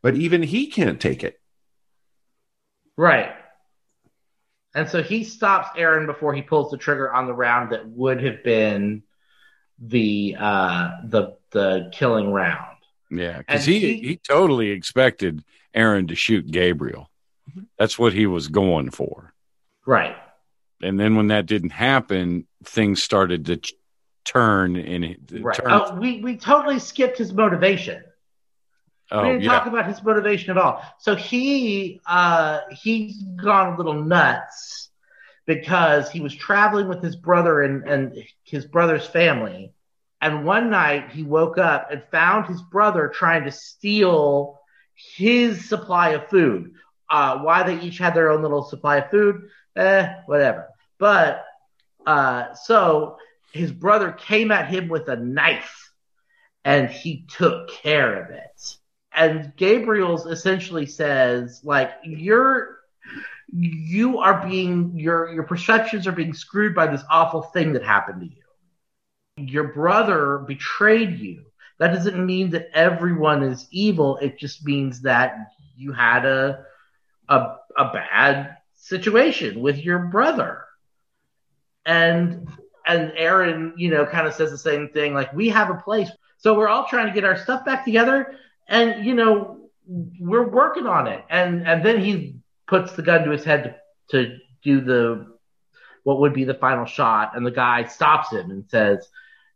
[0.01, 1.39] but even he can't take it.
[2.97, 3.31] right.
[4.75, 8.23] And so he stops Aaron before he pulls the trigger on the round that would
[8.23, 9.03] have been
[9.79, 12.77] the uh the the killing round.
[13.11, 15.43] Yeah, because he, he- he totally expected
[15.75, 17.11] Aaron to shoot Gabriel.
[17.77, 19.35] That's what he was going for.
[19.85, 20.15] Right.
[20.81, 23.73] And then when that didn't happen, things started to ch-
[24.25, 25.55] turn it Right.
[25.55, 28.03] turn- Oh, we we totally skipped his motivation.
[29.11, 29.51] oh, we didn't yeah.
[29.51, 30.81] talk about his motivation at all.
[30.99, 34.89] So he uh he's gone a little nuts
[35.45, 39.73] because he was traveling with his brother and, and his brother's family.
[40.21, 44.59] And one night he woke up and found his brother trying to steal
[45.15, 46.73] his supply of food.
[47.09, 50.69] Uh, why they each had their own little supply of food, eh, whatever.
[50.97, 51.45] But
[52.05, 53.17] uh, so
[53.53, 55.91] his brother came at him with a knife
[56.65, 58.77] and he took care of it
[59.13, 62.79] and Gabriel's essentially says like you're
[63.51, 68.21] you are being your your perceptions are being screwed by this awful thing that happened
[68.21, 69.51] to you.
[69.51, 71.45] Your brother betrayed you.
[71.79, 74.17] That doesn't mean that everyone is evil.
[74.17, 75.35] It just means that
[75.75, 76.65] you had a
[77.29, 80.65] a a bad situation with your brother.
[81.85, 82.47] And
[82.85, 86.09] and Aaron, you know, kind of says the same thing like we have a place.
[86.37, 88.35] So we're all trying to get our stuff back together
[88.67, 93.31] and you know we're working on it and and then he puts the gun to
[93.31, 95.27] his head to, to do the
[96.03, 99.09] what would be the final shot and the guy stops him and says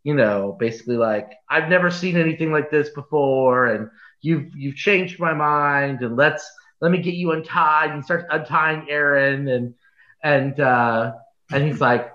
[0.04, 3.88] you know basically like i've never seen anything like this before and
[4.20, 6.50] you've you've changed my mind and let's
[6.82, 9.74] let me get you untied and starts untying aaron and
[10.22, 11.12] and uh,
[11.52, 12.12] and he's like,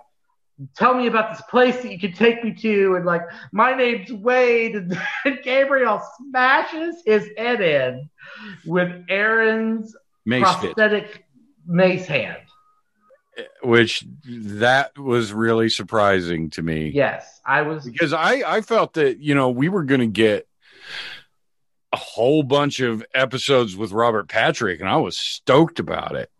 [0.75, 3.21] "Tell me about this place that you can take me to," and like,
[3.51, 8.09] "My name's Wade," and, and Gabriel smashes his head in
[8.65, 9.95] with Aaron's
[10.25, 11.25] Mace fit, prosthetic
[11.65, 12.37] mace hand.
[13.63, 16.91] which that was really surprising to me.
[16.93, 17.85] Yes, I was.
[17.85, 20.47] because I I felt that you know we were going to get
[21.91, 26.31] a whole bunch of episodes with Robert Patrick, and I was stoked about it.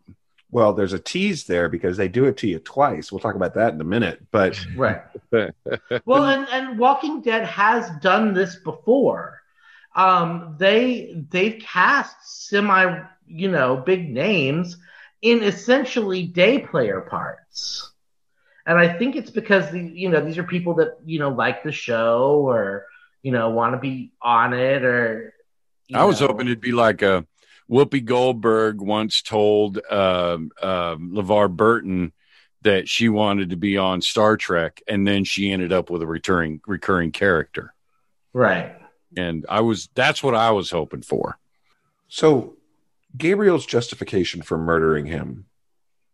[0.54, 3.10] Well, there's a tease there because they do it to you twice.
[3.10, 4.24] We'll talk about that in a minute.
[4.30, 5.02] But Right.
[6.04, 9.40] well, and, and Walking Dead has done this before.
[9.96, 14.76] Um, they they've cast semi, you know, big names
[15.22, 17.90] in essentially day player parts,
[18.64, 21.64] and I think it's because the you know these are people that you know like
[21.64, 22.86] the show or
[23.22, 25.34] you know want to be on it or.
[25.92, 26.28] I was know.
[26.28, 27.26] hoping it'd be like a
[27.70, 32.12] Whoopi Goldberg once told um um LeVar Burton
[32.62, 36.06] that she wanted to be on Star Trek, and then she ended up with a
[36.06, 37.74] returning recurring character.
[38.32, 38.76] right.
[39.16, 41.38] And I was that's what I was hoping for.
[42.08, 42.56] so
[43.16, 45.44] Gabriel's justification for murdering him,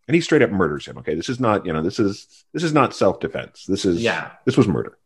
[0.06, 0.98] and he straight up murders him.
[0.98, 3.64] Okay, this is not you know this is this is not self defense.
[3.66, 4.32] This is Yeah.
[4.44, 4.98] this was murder.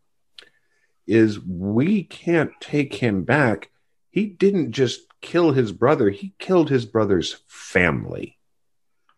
[1.07, 3.71] Is we can't take him back.
[4.11, 6.11] He didn't just kill his brother.
[6.11, 8.39] He killed his brother's family.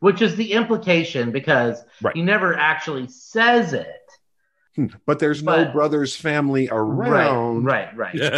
[0.01, 2.15] Which is the implication because Right.
[2.15, 3.89] he never actually says it.
[4.77, 7.65] Hmm, but there's no brother's family around.
[7.65, 8.33] Right, right, right.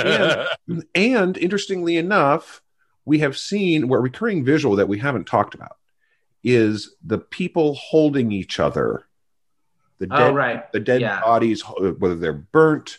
[0.68, 0.82] Yeah.
[0.94, 2.62] And interestingly enough,
[3.04, 5.76] we have seen what recurring visual that we haven't talked about
[6.44, 9.04] is the people holding each other.
[9.98, 10.72] The Oh, dead, right.
[10.72, 11.20] the dead Yeah.
[11.20, 12.98] bodies, uh, whether they're burnt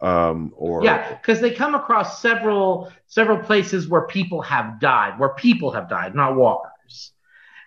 [0.00, 5.30] um, or Yeah, because they come across several several places where people have died, where
[5.30, 7.12] people have died, not walkers,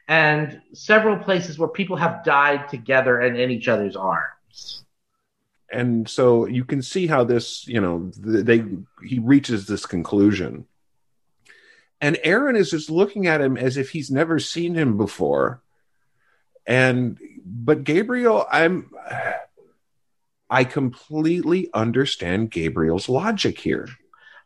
[0.08, 4.84] and several places where people have died together and in each other's arms.
[5.72, 8.64] and so you can see how this, you know, they
[9.04, 10.66] he reaches this conclusion.
[12.02, 15.62] And Aaron is just looking at him as if he's never seen him before.
[16.66, 18.92] And but Gabriel, I'm
[20.50, 23.88] I completely understand Gabriel's logic here.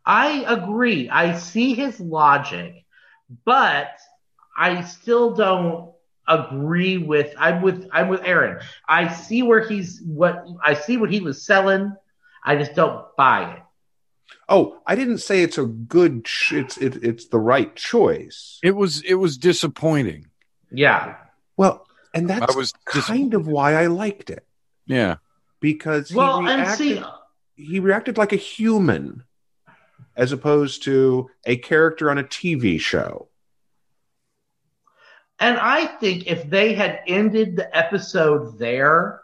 [0.05, 1.09] I agree.
[1.09, 2.85] I see his logic,
[3.45, 3.91] but
[4.57, 5.93] I still don't
[6.27, 8.59] agree with I'm with I'm with Aaron.
[8.87, 11.95] I see where he's what I see what he was selling.
[12.43, 13.63] I just don't buy it.
[14.49, 18.59] Oh, I didn't say it's a good ch- it's it, it's the right choice.
[18.61, 20.27] it was it was disappointing.
[20.69, 21.15] Yeah.
[21.55, 24.45] Well, and that's I was kind of why I liked it
[24.85, 25.15] yeah.
[25.63, 27.05] Because he Well, and reacted
[27.55, 29.23] he reacted like a human
[30.15, 33.29] as opposed to a character on a TV show.
[35.39, 39.21] And I think if they had ended the episode there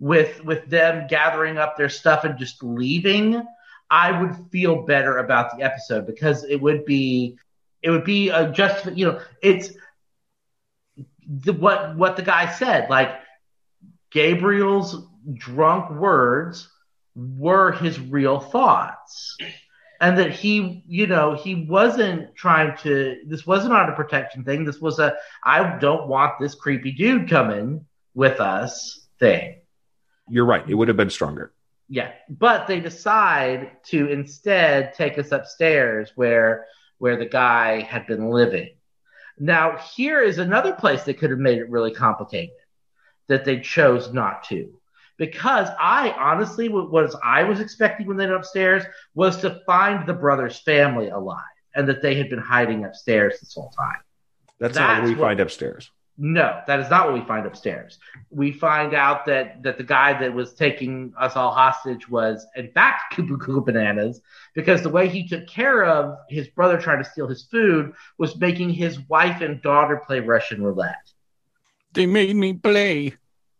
[0.00, 3.46] with with them gathering up their stuff and just leaving,
[3.90, 7.36] I would feel better about the episode because it would be
[7.82, 9.70] it would be a just you know it's
[11.28, 13.20] the, what what the guy said like
[14.10, 14.96] Gabriel's
[15.32, 16.68] drunk words
[17.14, 19.36] were his real thoughts.
[20.00, 24.64] And that he you know he wasn't trying to this wasn't on a protection thing.
[24.64, 29.60] This was a i don't want this creepy dude coming with us thing.
[30.28, 31.52] You're right; it would have been stronger.
[31.88, 32.10] yeah.
[32.28, 36.66] But they decide to instead take us upstairs where
[36.98, 38.74] where the guy had been living.
[39.38, 42.56] Now here is another place that could have made it really complicated
[43.28, 44.74] that they chose not to
[45.16, 48.82] because i honestly what was i was expecting when they went upstairs
[49.14, 51.40] was to find the brother's family alive
[51.74, 54.00] and that they had been hiding upstairs this whole time
[54.58, 55.90] That's, not what we what- find upstairs.
[56.16, 57.98] no, that is not what we find upstairs.
[58.30, 62.70] We find out that that the guy that was taking us all hostage was in
[62.70, 64.20] fact Cuckoo Cuckoo Bananas
[64.54, 68.36] because the way he took care of his brother trying to steal his food was
[68.46, 71.06] making his wife and daughter play Russian roulette.
[71.92, 73.14] They made me play.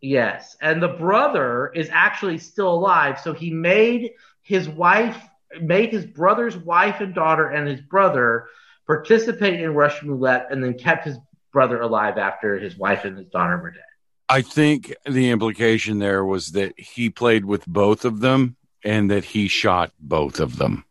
[0.04, 4.10] Yes, and the brother is actually still alive, so he made
[4.42, 5.16] his wife
[5.62, 8.48] made his brother's wife and daughter and his brother
[8.86, 11.16] participate in Russian roulette and then kept his
[11.52, 13.82] brother alive after his wife and his daughter were dead.
[14.28, 19.24] I think the implication there was that he played with both of them and that
[19.24, 20.84] he shot both of them.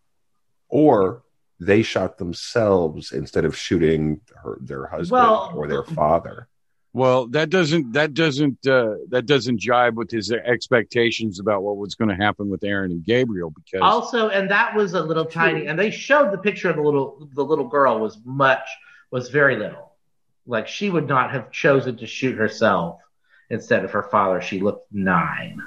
[0.69, 1.21] Or
[1.59, 6.47] they shot themselves instead of shooting her, their husband Well- or their father.
[6.95, 11.95] Well, that doesn't that doesn't uh, that doesn't jibe with his expectations about what was
[11.95, 15.65] going to happen with Aaron and Gabriel because Also, and that was a little tiny,
[15.65, 18.67] and they showed the picture of the little the little girl was much
[19.09, 19.93] was very little.
[20.45, 22.99] Like she would not have chosen to shoot herself
[23.49, 24.39] instead of her father.
[24.41, 25.63] She looked nine.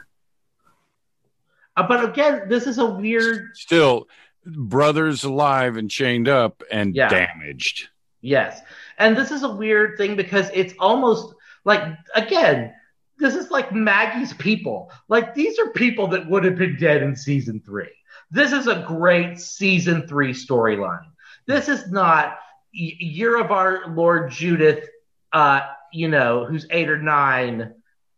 [1.76, 3.48] Uh, but again, this is a weird.
[3.54, 4.06] Still,
[4.44, 7.08] brothers alive and chained up and Yeah.
[7.08, 7.88] damaged.
[8.20, 8.60] Yes.
[8.98, 11.34] And this is a weird thing because it's almost
[11.64, 11.82] like,
[12.14, 12.72] again,
[13.18, 14.90] this is like Maggie's people.
[15.08, 17.90] Like, these are people that would have been dead in season three.
[18.30, 21.06] This is a great season three storyline.
[21.46, 22.38] This is not
[22.72, 24.88] Year of Our Lord Judith,
[25.32, 25.60] uh,
[25.92, 27.74] you know, who's eight or nine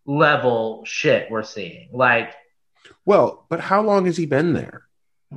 [0.06, 1.90] level shit we're seeing.
[1.92, 2.34] Like,
[3.04, 4.84] Well, but how long has he been there?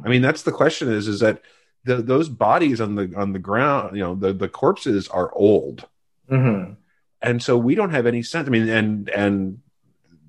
[0.03, 0.91] I mean, that's the question.
[0.91, 1.41] Is is that
[1.83, 3.95] the, those bodies on the on the ground?
[3.95, 5.87] You know, the the corpses are old,
[6.29, 6.75] mhm.
[7.21, 8.47] and so we don't have any sense.
[8.47, 9.59] I mean, and and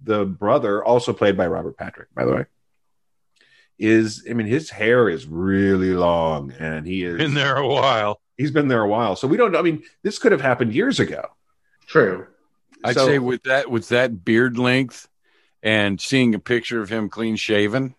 [0.04, 2.44] the brother, also played by Robert Patrick, by the way,
[3.78, 8.20] is I mean, his hair is really long, and he is Been there a while.
[8.36, 9.54] He's been there a while, so we don't.
[9.56, 11.28] I mean, this could have happened years ago.
[11.86, 12.26] true.
[12.84, 15.06] I'd So- say with that with that beard length
[15.62, 17.94] and seeing a picture of him clean shaven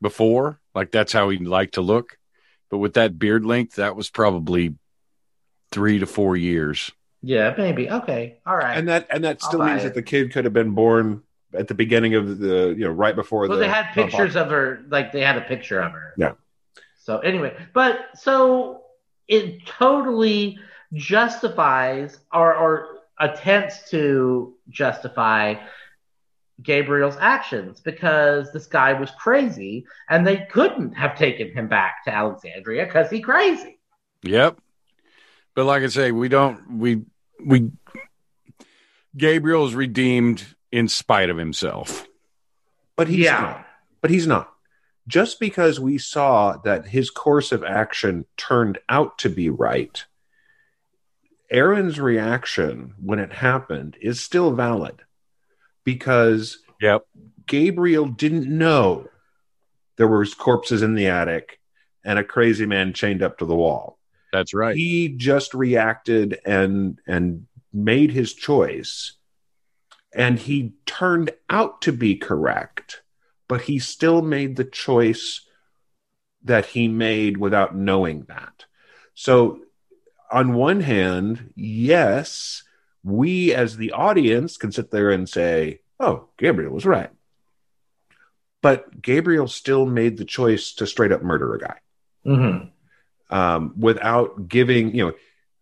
[0.00, 2.16] before, like that's how he liked to look.
[2.70, 4.76] But with that beard length, that was probably
[5.72, 6.90] three to four years.
[7.22, 7.90] Yeah, maybe.
[7.90, 8.38] Okay.
[8.46, 8.78] All right.
[8.78, 9.84] and that and that still means it.
[9.84, 13.14] that the kid could have been born at the beginning of the you know right
[13.14, 16.14] before well, the they had pictures of her, like they had a picture of her.
[16.16, 16.32] Yeah.
[16.98, 18.82] So anyway, but so
[19.28, 20.58] it totally
[20.92, 25.54] justifies or, or attempts to justify
[26.62, 32.14] Gabriel's actions because this guy was crazy and they couldn't have taken him back to
[32.14, 33.78] Alexandria because he crazy.
[34.22, 34.58] Yep.
[35.54, 37.02] But like I say, we don't we
[37.44, 37.70] we
[39.16, 42.06] Gabriel's redeemed in spite of himself.
[42.96, 43.40] but he's Yeah.
[43.40, 43.66] not.
[44.02, 44.52] But he's not.
[45.08, 50.04] Just because we saw that his course of action turned out to be right,
[51.50, 55.02] Aaron's reaction when it happened is still valid
[55.84, 57.04] because Yep.
[57.46, 59.08] Gabriel didn't know
[59.96, 61.60] there was corpses in the attic
[62.04, 63.98] and a crazy man chained up to the wall.
[64.32, 64.74] That's right.
[64.74, 69.14] He just reacted and and made his choice.
[70.14, 73.02] And he turned out to be correct,
[73.46, 75.46] but he still made the choice
[76.42, 78.64] that he made without knowing that.
[79.14, 79.60] So
[80.32, 82.62] on one hand, yes,
[83.02, 87.10] we as the audience can sit there and say, "Oh, Gabriel was right."
[88.62, 91.78] But Gabriel still made the choice to straight up murder a guy
[92.26, 93.34] Mm-hmm.
[93.34, 95.12] um, without giving, you know,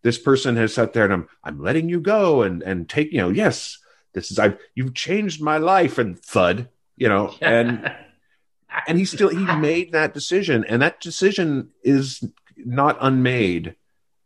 [0.01, 3.19] this person has sat there and I'm, I'm letting you go and, and take, you
[3.19, 3.77] know, yes,
[4.11, 6.67] this is, I've, you've changed my life and thud,
[6.97, 7.95] you know, and,
[8.87, 12.21] and he still, he made that decision and that decision is
[12.57, 13.75] not unmade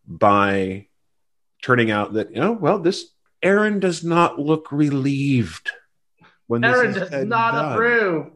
[0.07, 0.88] by
[1.64, 3.07] turning out that, you know, well, this
[3.41, 5.72] Aaron does not look relieved
[6.47, 7.72] when this Aaron is does not done.
[7.74, 8.28] approve.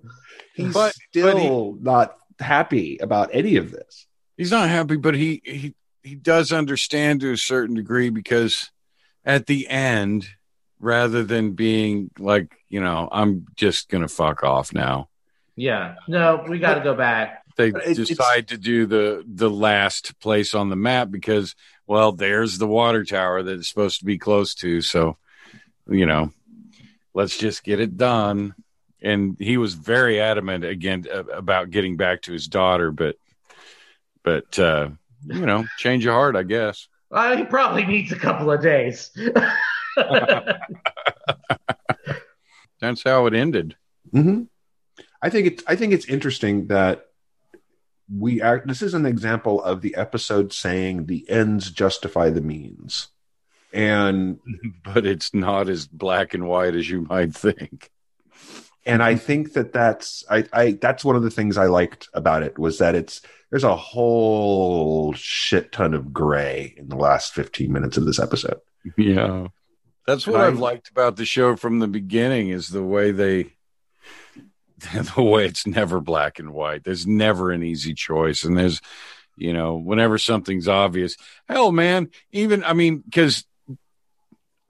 [0.55, 4.07] He's But- still not happy about any of this.
[4.37, 8.71] he's not happy, but he he he does understand to a certain degree because
[9.25, 10.27] at the end,
[10.79, 15.09] rather than being like, you know, I'm just gonna fuck off now.
[15.55, 15.95] Yeah.
[16.07, 17.43] No, we got to go back.
[17.57, 21.55] They But it- it's- decide to do the the last place on the map because,
[21.87, 24.81] well, there's the water tower that it's supposed to be close to.
[24.81, 25.17] So,
[25.89, 26.31] you know,
[27.13, 28.53] let's just get it done.
[29.01, 33.15] And he was very adamant again uh, about getting back to his daughter, but,
[34.23, 34.89] but uh,
[35.25, 36.87] you know, change your heart, I guess.
[37.09, 39.11] Uh, he probably needs a couple of days.
[42.81, 43.75] That's how it ended.
[44.11, 44.43] hmm
[45.21, 47.06] I think it's I think it's interesting that
[48.13, 48.61] we are.
[48.65, 53.09] This is an example of the episode saying the ends justify the means,
[53.73, 54.39] and
[54.83, 57.89] But it's not as black and white as you might think.
[58.85, 62.43] and I think that that's I, I that's one of the things I liked about
[62.43, 67.71] it was that it's there's a whole shit ton of gray in the last 15
[67.71, 68.59] minutes of this episode.
[68.97, 69.47] Yeah.
[70.05, 73.53] That's what I- I've liked about the show from the beginning is the way they
[75.15, 76.83] the way it's never black and white.
[76.83, 78.81] There's never an easy choice and there's
[79.39, 81.15] you know, whenever something's obvious.
[81.47, 83.45] Hell man, even I mean cuz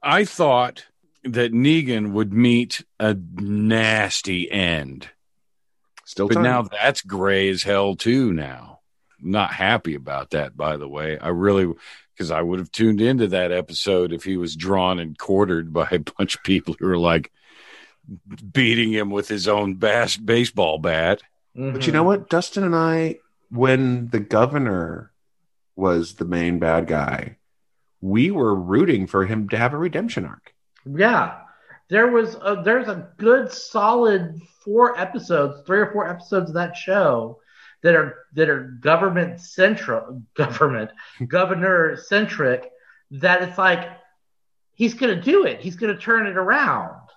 [0.02, 0.86] I thought
[1.24, 5.08] that Negan would meet a nasty end.
[6.04, 6.42] Still, But time.
[6.44, 8.32] now that's gray as hell too.
[8.32, 8.80] Now,
[9.20, 10.56] not happy about that.
[10.56, 11.72] By the way, I really
[12.14, 15.88] because I would have tuned into that episode if he was drawn and quartered by
[15.90, 17.30] a bunch of people who were like
[18.52, 21.22] beating him with his own bass baseball bat.
[21.54, 23.18] But you know what, Dustin and I,
[23.50, 25.10] when the governor
[25.74, 27.36] was the main bad guy,
[28.00, 30.54] we were rooting for him to have a redemption arc.
[30.86, 31.38] Yeah,
[31.88, 36.76] there was a, there's a good solid four episodes, three or four episodes of that
[36.76, 37.40] show
[37.82, 40.90] that are that are government central, government
[41.26, 42.70] governor centric.
[43.10, 43.88] That it's like
[44.74, 45.60] he's going to do it.
[45.60, 47.07] He's going to turn it around.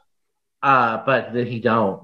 [0.62, 2.04] Uh, but then he don't.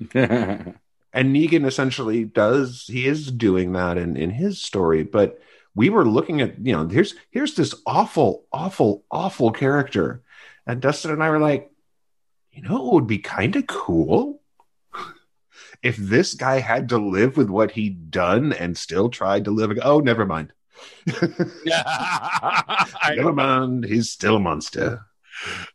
[0.14, 0.76] and
[1.14, 5.38] Negan essentially does he is doing that in in his story, but
[5.74, 10.22] we were looking at you know here's here's this awful awful awful character.
[10.66, 11.72] And dustin and i were like
[12.52, 14.40] you know it would be kind of cool?
[15.82, 19.76] If this guy had to live with what he'd done and still tried to live
[19.82, 20.52] oh never mind.
[23.16, 25.04] Never mind he's still a monster.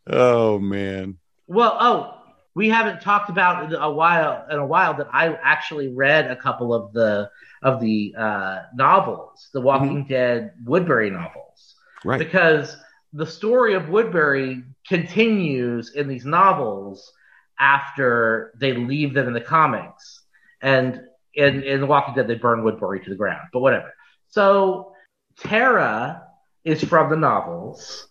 [0.05, 1.17] Oh man
[1.47, 2.13] well oh
[2.55, 6.35] we haven't talked about in a while in a while that i actually read a
[6.35, 7.29] couple of the
[7.61, 10.09] of the uh, novels, the Walking mm-hmm.
[10.09, 11.75] Dead Woodbury novels,
[12.05, 12.19] right?
[12.19, 12.75] Because
[13.13, 17.11] the story of Woodbury continues in these novels
[17.59, 20.23] after they leave them in the comics,
[20.61, 21.01] and
[21.33, 23.47] in in The Walking Dead they burn Woodbury to the ground.
[23.51, 23.93] But whatever.
[24.29, 24.93] So
[25.39, 26.23] Tara
[26.63, 28.07] is from the novels,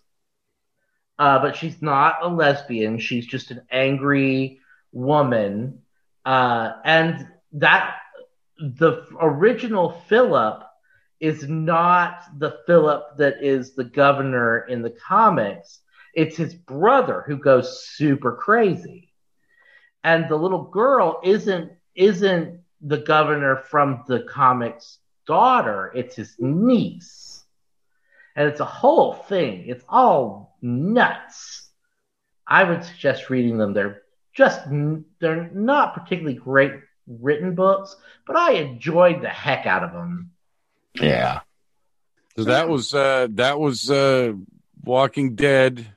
[1.19, 2.99] uh, but she's not a lesbian.
[2.99, 4.59] She's just an angry
[4.91, 5.79] woman,
[6.25, 7.95] uh, and that
[8.59, 10.63] the original Philip
[11.19, 15.79] is not the Philip that is the governor in the comics.
[16.13, 19.13] It's his brother who goes super crazy.
[20.03, 27.43] And the little girl isn't isn't the governor from the comics daughter, it's his niece.
[28.35, 29.65] And it's a whole thing.
[29.67, 31.69] It's all nuts.
[32.47, 33.73] I would suggest reading them.
[33.73, 34.01] They're
[34.33, 34.61] just
[35.19, 36.73] they're not particularly great
[37.07, 37.95] written books,
[38.25, 40.31] but I enjoyed the heck out of them.
[40.93, 41.41] Yeah.
[42.35, 44.33] So that was uh that was uh
[44.83, 45.87] Walking Dead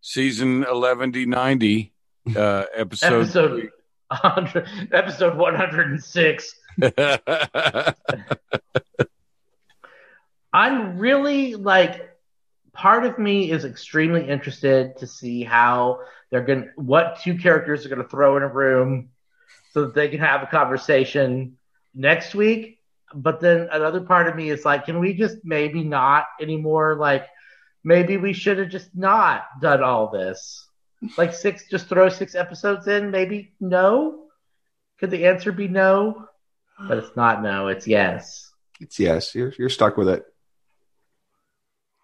[0.00, 1.92] season 1190
[2.36, 3.70] uh episode episode
[4.08, 6.54] 100, episode 106.
[10.52, 12.11] I'm really like
[12.72, 16.00] part of me is extremely interested to see how
[16.30, 19.10] they're going to what two characters are going to throw in a room
[19.72, 21.56] so that they can have a conversation
[21.94, 22.78] next week.
[23.14, 26.96] But then another part of me is like, can we just maybe not anymore?
[26.96, 27.26] Like,
[27.84, 30.66] maybe we should have just not done all this.
[31.18, 33.10] Like six, just throw six episodes in.
[33.10, 34.26] Maybe no.
[34.98, 36.28] Could the answer be no?
[36.88, 37.68] But it's not no.
[37.68, 38.50] It's yes.
[38.80, 39.34] It's yes.
[39.34, 40.24] You're you're stuck with it.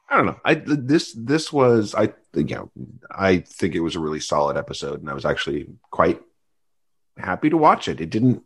[0.08, 0.40] I don't know.
[0.44, 2.70] I this this was I you know
[3.10, 6.20] I think it was a really solid episode, and I was actually quite
[7.16, 8.00] happy to watch it.
[8.00, 8.42] It didn't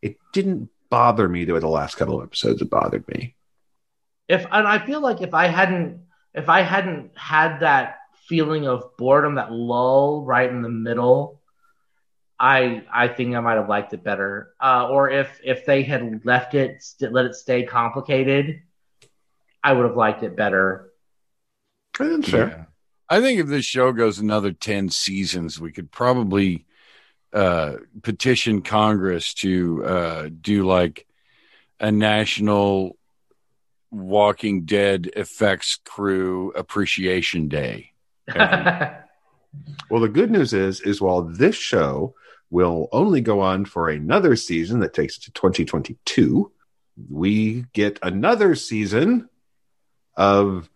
[0.00, 3.36] it didn't bother me the way the last couple of episodes have bothered me.
[4.28, 6.02] If and I feel like if I hadn't
[6.34, 7.96] if I hadn't had that
[8.28, 11.40] feeling of boredom, that lull right in the middle,
[12.38, 14.54] I I think I might have liked it better.
[14.60, 18.62] Uh, or if if they had left it, let it stay complicated,
[19.62, 20.90] I would have liked it better.
[21.98, 22.48] That's fair.
[22.48, 22.64] Yeah.
[23.08, 26.66] I think if this show goes another ten seasons, we could probably
[27.32, 31.06] uh, petition Congress to uh, do like
[31.78, 32.96] a national
[33.90, 37.92] Walking Dead effects crew appreciation day.
[38.34, 42.14] well, the good news is, is while this show
[42.50, 46.52] will only go on for another season that takes to 2022,
[47.08, 49.28] we get another season
[50.16, 50.68] of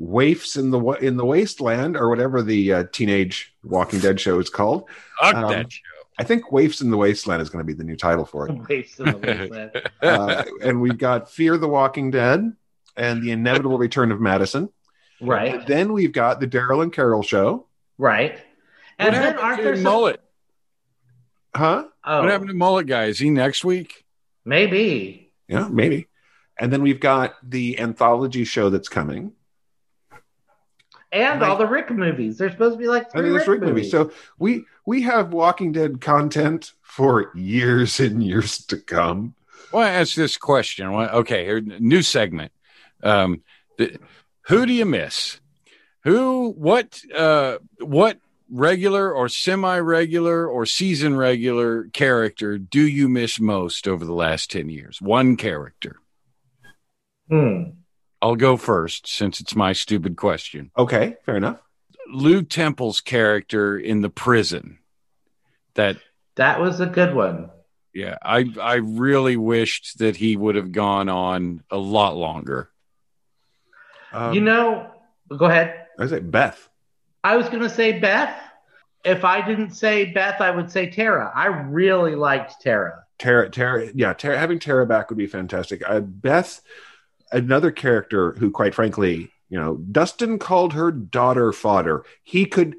[0.00, 4.48] waifs in the in the wasteland or whatever the uh, teenage Walking Dead show is
[4.48, 4.88] called.
[5.22, 5.82] Um, that show.
[6.20, 8.52] I think Waifs in the Wasteland is going to be the new title for it.
[8.52, 9.90] Waifs in the Wasteland.
[10.02, 12.52] uh, and we've got Fear the Walking Dead
[12.94, 14.68] and the inevitable return of Madison.
[15.22, 15.54] Right.
[15.54, 17.66] And then we've got the Daryl and Carol show.
[17.96, 18.38] Right.
[18.98, 20.20] And what then aren't there mullet?
[21.56, 21.84] Huh?
[22.04, 22.20] Oh.
[22.20, 23.04] What happened to mullet guy?
[23.04, 24.04] Is he next week?
[24.44, 25.32] Maybe.
[25.48, 26.06] Yeah, maybe.
[26.60, 29.32] And then we've got the anthology show that's coming
[31.12, 32.38] and all the Rick movies.
[32.38, 33.74] There's supposed to be like three I mean, Rick, Rick movies.
[33.74, 33.90] movies.
[33.90, 39.34] So we we have Walking Dead content for years and years to come.
[39.72, 40.86] Well, I ask this question.
[40.86, 42.52] Okay, here, new segment.
[43.02, 43.42] Um,
[43.78, 43.98] the,
[44.42, 45.40] who do you miss?
[46.04, 46.50] Who?
[46.56, 47.00] What?
[47.14, 48.18] Uh, what
[48.52, 54.68] regular or semi-regular or season regular character do you miss most over the last ten
[54.68, 55.00] years?
[55.00, 55.99] One character.
[57.30, 57.62] Hmm.
[58.20, 60.70] I'll go first since it's my stupid question.
[60.76, 61.58] Okay, fair enough.
[62.12, 64.78] Lew Temple's character in the prison.
[65.74, 65.96] That
[66.34, 67.50] that was a good one.
[67.94, 72.68] Yeah, I I really wished that he would have gone on a lot longer.
[74.12, 74.90] Um, you know,
[75.28, 75.86] go ahead.
[75.98, 76.68] I say Beth.
[77.22, 78.36] I was going to say Beth.
[79.04, 81.32] If I didn't say Beth, I would say Tara.
[81.34, 83.04] I really liked Tara.
[83.18, 85.82] Tara, Tara, yeah, Tara, having Tara back would be fantastic.
[85.86, 86.60] Uh, Beth,
[87.32, 92.04] another character who, quite frankly, you know, Dustin called her daughter fodder.
[92.22, 92.76] He could,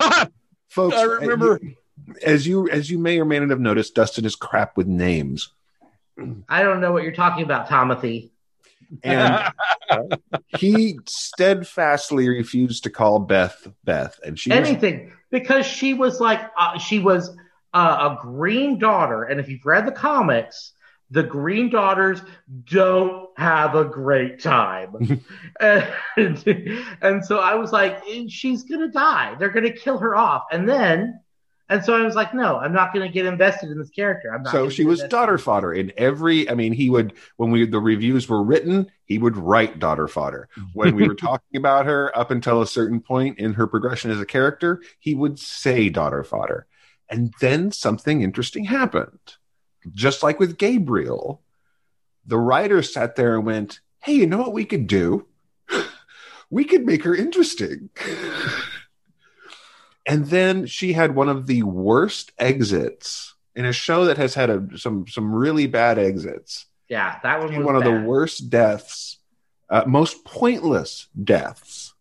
[0.68, 0.96] folks.
[0.96, 1.60] I remember.
[2.22, 5.52] as you as you may or may not have noticed, Dustin is crap with names,
[6.48, 8.32] I don't know what you're talking about, Timothy.
[9.02, 9.52] and
[10.58, 16.40] he steadfastly refused to call Beth Beth, and she was Anything because she was like
[16.56, 17.36] uh, she was
[17.72, 20.72] uh, a Greene daughter, and if you've read the comics,
[21.10, 22.20] the Greene daughters
[22.64, 25.22] don't have a great time,
[25.60, 25.88] and,
[27.00, 29.34] and so I was like, eh, she's gonna die.
[29.38, 31.20] They're gonna kill her off, and then.
[31.70, 34.32] And so I was like, no, I'm not going to get invested in this character.
[34.32, 37.66] I'm not so she was daughter fodder in every i mean he would when we
[37.66, 42.16] the reviews were written he would write daughter fodder when we were talking about her
[42.16, 46.22] up until a certain point in her progression as a character he would say daughter
[46.22, 46.66] fodder
[47.08, 49.36] and then something interesting happened
[49.92, 51.40] just like with gabriel
[52.26, 55.26] the writers sat there and went hey you know what we could do
[56.50, 57.88] we could make her interesting
[60.06, 64.50] and then she had one of the worst exits in a show that has had
[64.50, 66.66] a, some some really bad exits.
[66.88, 69.18] Yeah, that one was One of the worst deaths,
[69.70, 71.94] uh, most pointless deaths.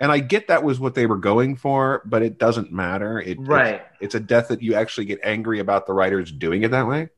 [0.00, 3.20] And I get that was what they were going for, but it doesn't matter.
[3.20, 3.82] It, Right.
[3.94, 6.86] It's, it's a death that you actually get angry about the writers doing it that
[6.86, 7.08] way.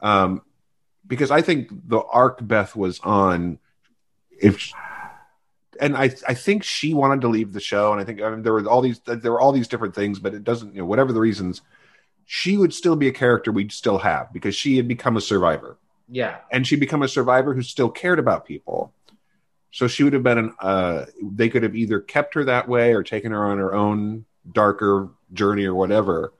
[0.00, 0.42] Um,
[1.06, 3.58] because I think the arc Beth was on,
[4.30, 4.72] if
[5.80, 8.42] and I I think she wanted to leave the show, and I think I mean,
[8.42, 10.86] there were all these there were all these different things, but it doesn't you know
[10.86, 11.62] whatever the reasons,
[12.24, 15.78] she would still be a character we'd still have because she had become a survivor,
[16.08, 18.92] Yeah, and she'd become a survivor who still cared about people.
[19.70, 22.94] So she would have been an uh, they could have either kept her that way
[22.94, 26.32] or taken her on her own darker journey or whatever.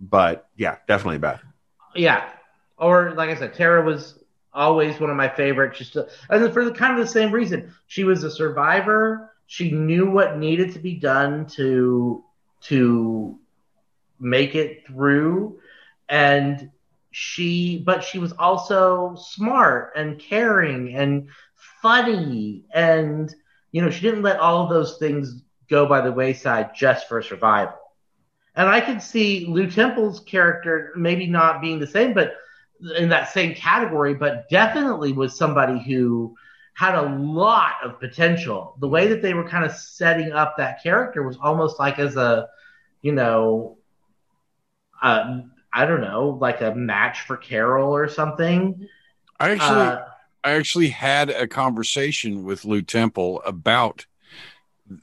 [0.00, 1.42] But yeah, definitely Beth.
[1.94, 2.28] yeah.
[2.82, 4.18] Or like I said, Tara was
[4.52, 5.78] always one of my favorites.
[5.78, 5.96] Just
[6.28, 9.32] and for the kind of the same reason, she was a survivor.
[9.46, 12.24] She knew what needed to be done to
[12.62, 13.38] to
[14.18, 15.60] make it through,
[16.08, 16.70] and
[17.12, 21.28] she but she was also smart and caring and
[21.82, 23.34] funny and
[23.70, 27.20] you know she didn't let all of those things go by the wayside just for
[27.20, 27.76] survival
[28.56, 32.34] and i could see lew temple's character maybe not being the same but
[32.96, 36.34] in that same category but definitely was somebody who
[36.74, 40.82] had a lot of potential the way that they were kind of setting up that
[40.82, 42.48] character was almost like as a
[43.02, 43.76] you know
[45.02, 48.88] um, I don't know, like a match for Carol or something.
[49.40, 50.04] I actually, Uh,
[50.44, 54.06] I actually had a conversation with Lew Temple about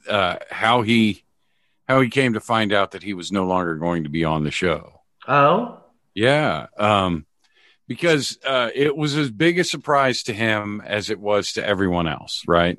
[0.08, 1.24] uh, how he
[1.88, 4.44] how he came to find out that he was no longer going to be on
[4.44, 5.00] the show.
[5.26, 5.80] oh,
[6.14, 7.26] Yeah, um,
[7.90, 12.06] because uh, it was as big a surprise to him as it was to everyone
[12.06, 12.78] else, right?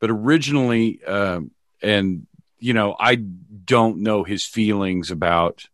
[0.00, 2.26] But originally, um, and
[2.58, 5.64] you know, I don't know his feelings about.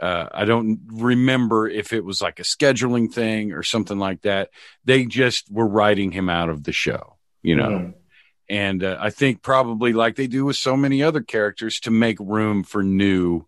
[0.00, 4.48] Uh, I don't remember if it was like a scheduling thing or something like that.
[4.86, 7.68] They just were writing him out of the show, you know.
[7.68, 7.94] Mhm.
[8.48, 12.16] And uh, I think probably like they do with so many other characters to make
[12.20, 13.44] room for new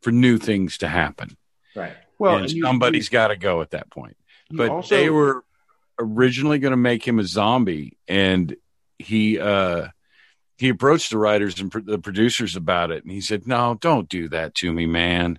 [0.00, 1.36] for new things to happen.
[1.76, 1.96] right.
[2.20, 4.16] Well, and and you- somebody's got to go at that point.
[4.50, 5.44] But also- they were
[5.98, 8.54] originally going to make him a zombie, and
[8.98, 9.88] he uh,
[10.58, 14.08] he approached the writers and pro- the producers about it, and he said, "No, don't
[14.08, 15.38] do that to me, man."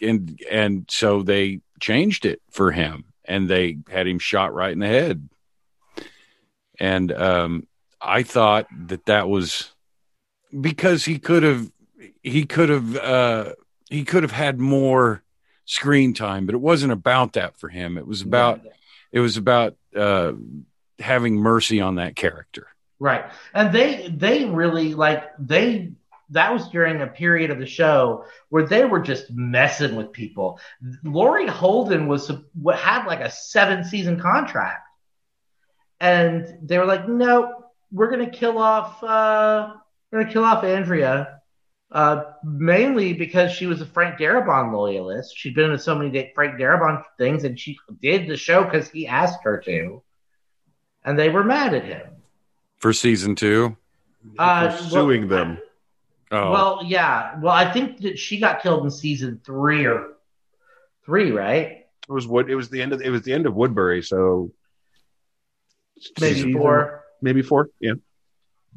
[0.00, 4.78] And and so they changed it for him, and they had him shot right in
[4.78, 5.28] the head.
[6.80, 7.66] And um,
[8.00, 9.72] I thought that that was
[10.60, 11.70] because he could have
[12.22, 13.52] he could have uh,
[13.90, 15.22] he could have had more
[15.64, 17.98] screen time, but it wasn't about that for him.
[17.98, 18.60] It was about
[19.12, 20.32] it was about uh,
[20.98, 22.68] having mercy on that character.
[22.98, 25.92] right, and they they really like they
[26.30, 30.58] that was during a period of the show where they were just messing with people.
[31.02, 32.30] Laurie Holden was
[32.74, 34.86] had like a seven season contract,
[36.00, 39.74] and they were like, "No, we're gonna kill off uh,
[40.10, 41.40] we're gonna kill off Andrea."
[41.94, 45.36] Uh, mainly because she was a Frank Darabont loyalist.
[45.38, 49.06] She'd been in so many Frank Darabont things, and she did the show because he
[49.06, 50.02] asked her to,
[51.04, 52.08] and they were mad at him.
[52.78, 53.76] For season two,
[54.38, 55.58] Uh, for suing well, them.
[56.32, 57.38] oh, Well, yeah.
[57.40, 60.14] Well, I think that she got killed in season three or
[61.06, 61.86] three, right?
[62.08, 64.50] It was what it was the end of it was the end of Woodbury, so
[66.20, 67.04] Maybe season- four.
[67.22, 67.68] maybe four.
[67.78, 67.92] Yeah,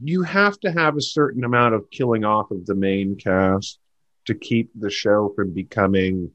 [0.02, 3.80] you have to have a certain amount of killing off of the main cast
[4.26, 6.32] to keep the show from becoming.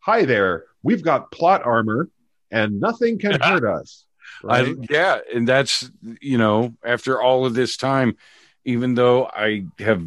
[0.00, 2.08] Hi there, we've got plot armor,
[2.50, 4.04] and nothing can hurt us.
[4.42, 4.68] Right?
[4.68, 5.90] I, yeah, and that's
[6.20, 8.16] you know after all of this time,
[8.64, 10.04] even though I have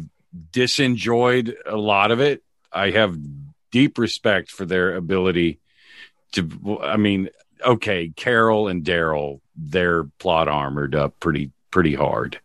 [0.52, 2.42] disenjoyed a lot of it,
[2.72, 3.16] I have
[3.70, 5.60] deep respect for their ability
[6.32, 6.80] to.
[6.82, 7.30] I mean,
[7.64, 12.40] okay, Carol and daryl they're plot armored up pretty pretty hard,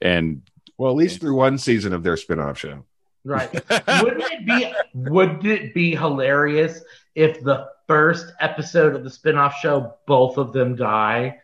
[0.00, 0.42] and
[0.78, 2.84] well, at least through one season of their spin-off show.
[3.24, 3.52] Right.
[4.02, 6.80] Wouldn't it be would it be hilarious
[7.14, 11.38] if the first episode of the spin-off show both of them die?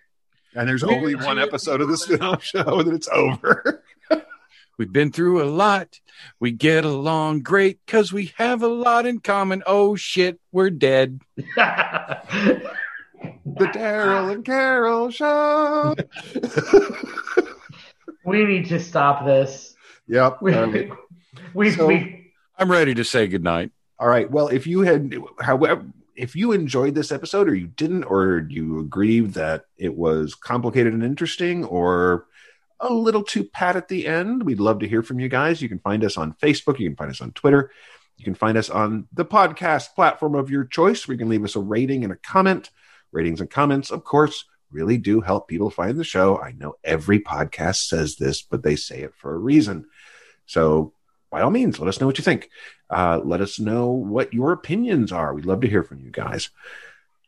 [0.55, 3.82] And there's only one episode of the spin-off show and then it's over.
[4.78, 6.00] We've been through a lot.
[6.40, 9.62] We get along great because we have a lot in common.
[9.66, 11.20] Oh shit, we're dead.
[11.36, 12.62] the
[13.57, 15.94] Daryl and Carol show.
[18.24, 19.74] We need to stop this.
[20.08, 20.38] Yep.
[20.42, 20.98] We, um,
[21.54, 23.70] we, so, we, I'm ready to say goodnight.
[23.98, 24.30] All right.
[24.30, 25.84] Well, if you had, however,
[26.16, 30.92] if you enjoyed this episode or you didn't, or you agreed that it was complicated
[30.92, 32.26] and interesting, or
[32.80, 35.62] a little too pat at the end, we'd love to hear from you guys.
[35.62, 36.78] You can find us on Facebook.
[36.78, 37.70] You can find us on Twitter.
[38.18, 41.44] You can find us on the podcast platform of your choice where you can leave
[41.44, 42.70] us a rating and a comment.
[43.10, 46.38] Ratings and comments, of course, really do help people find the show.
[46.38, 49.86] I know every podcast says this, but they say it for a reason.
[50.46, 50.92] So,
[51.30, 52.50] by all means, let us know what you think.
[52.90, 55.32] Uh, let us know what your opinions are.
[55.32, 56.50] We'd love to hear from you guys.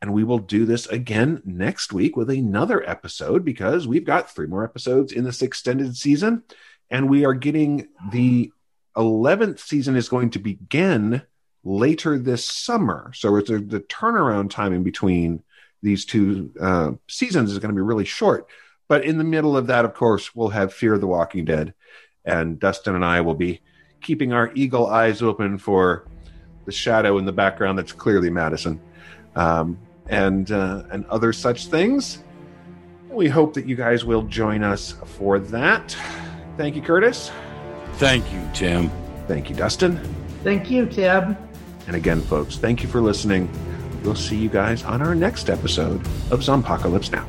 [0.02, 4.46] And we will do this again next week with another episode because we've got three
[4.46, 6.42] more episodes in this extended season.
[6.90, 8.52] And we are getting the
[8.96, 11.22] 11th season is going to begin
[11.64, 13.12] later this summer.
[13.14, 15.42] So it's a, the turnaround time in between
[15.84, 18.48] these two uh, seasons is going to be really short.
[18.88, 21.74] But in the middle of that, of course, we'll have Fear the Walking Dead.
[22.24, 23.60] And Dustin and I will be
[24.00, 26.08] keeping our eagle eyes open for
[26.64, 28.80] the shadow in the background that's clearly Madison.
[29.36, 29.78] Um,
[30.08, 32.22] and uh, and other such things.
[33.08, 35.96] We hope that you guys will join us for that.
[36.56, 37.30] Thank you, Curtis.
[37.94, 38.90] Thank you, Tim.
[39.28, 39.98] Thank you, Dustin.
[40.42, 41.36] Thank you, Tim.
[41.86, 43.48] And again, folks, thank you for listening.
[44.04, 46.00] We'll see you guys on our next episode
[46.30, 47.26] of Zompocalypse Now.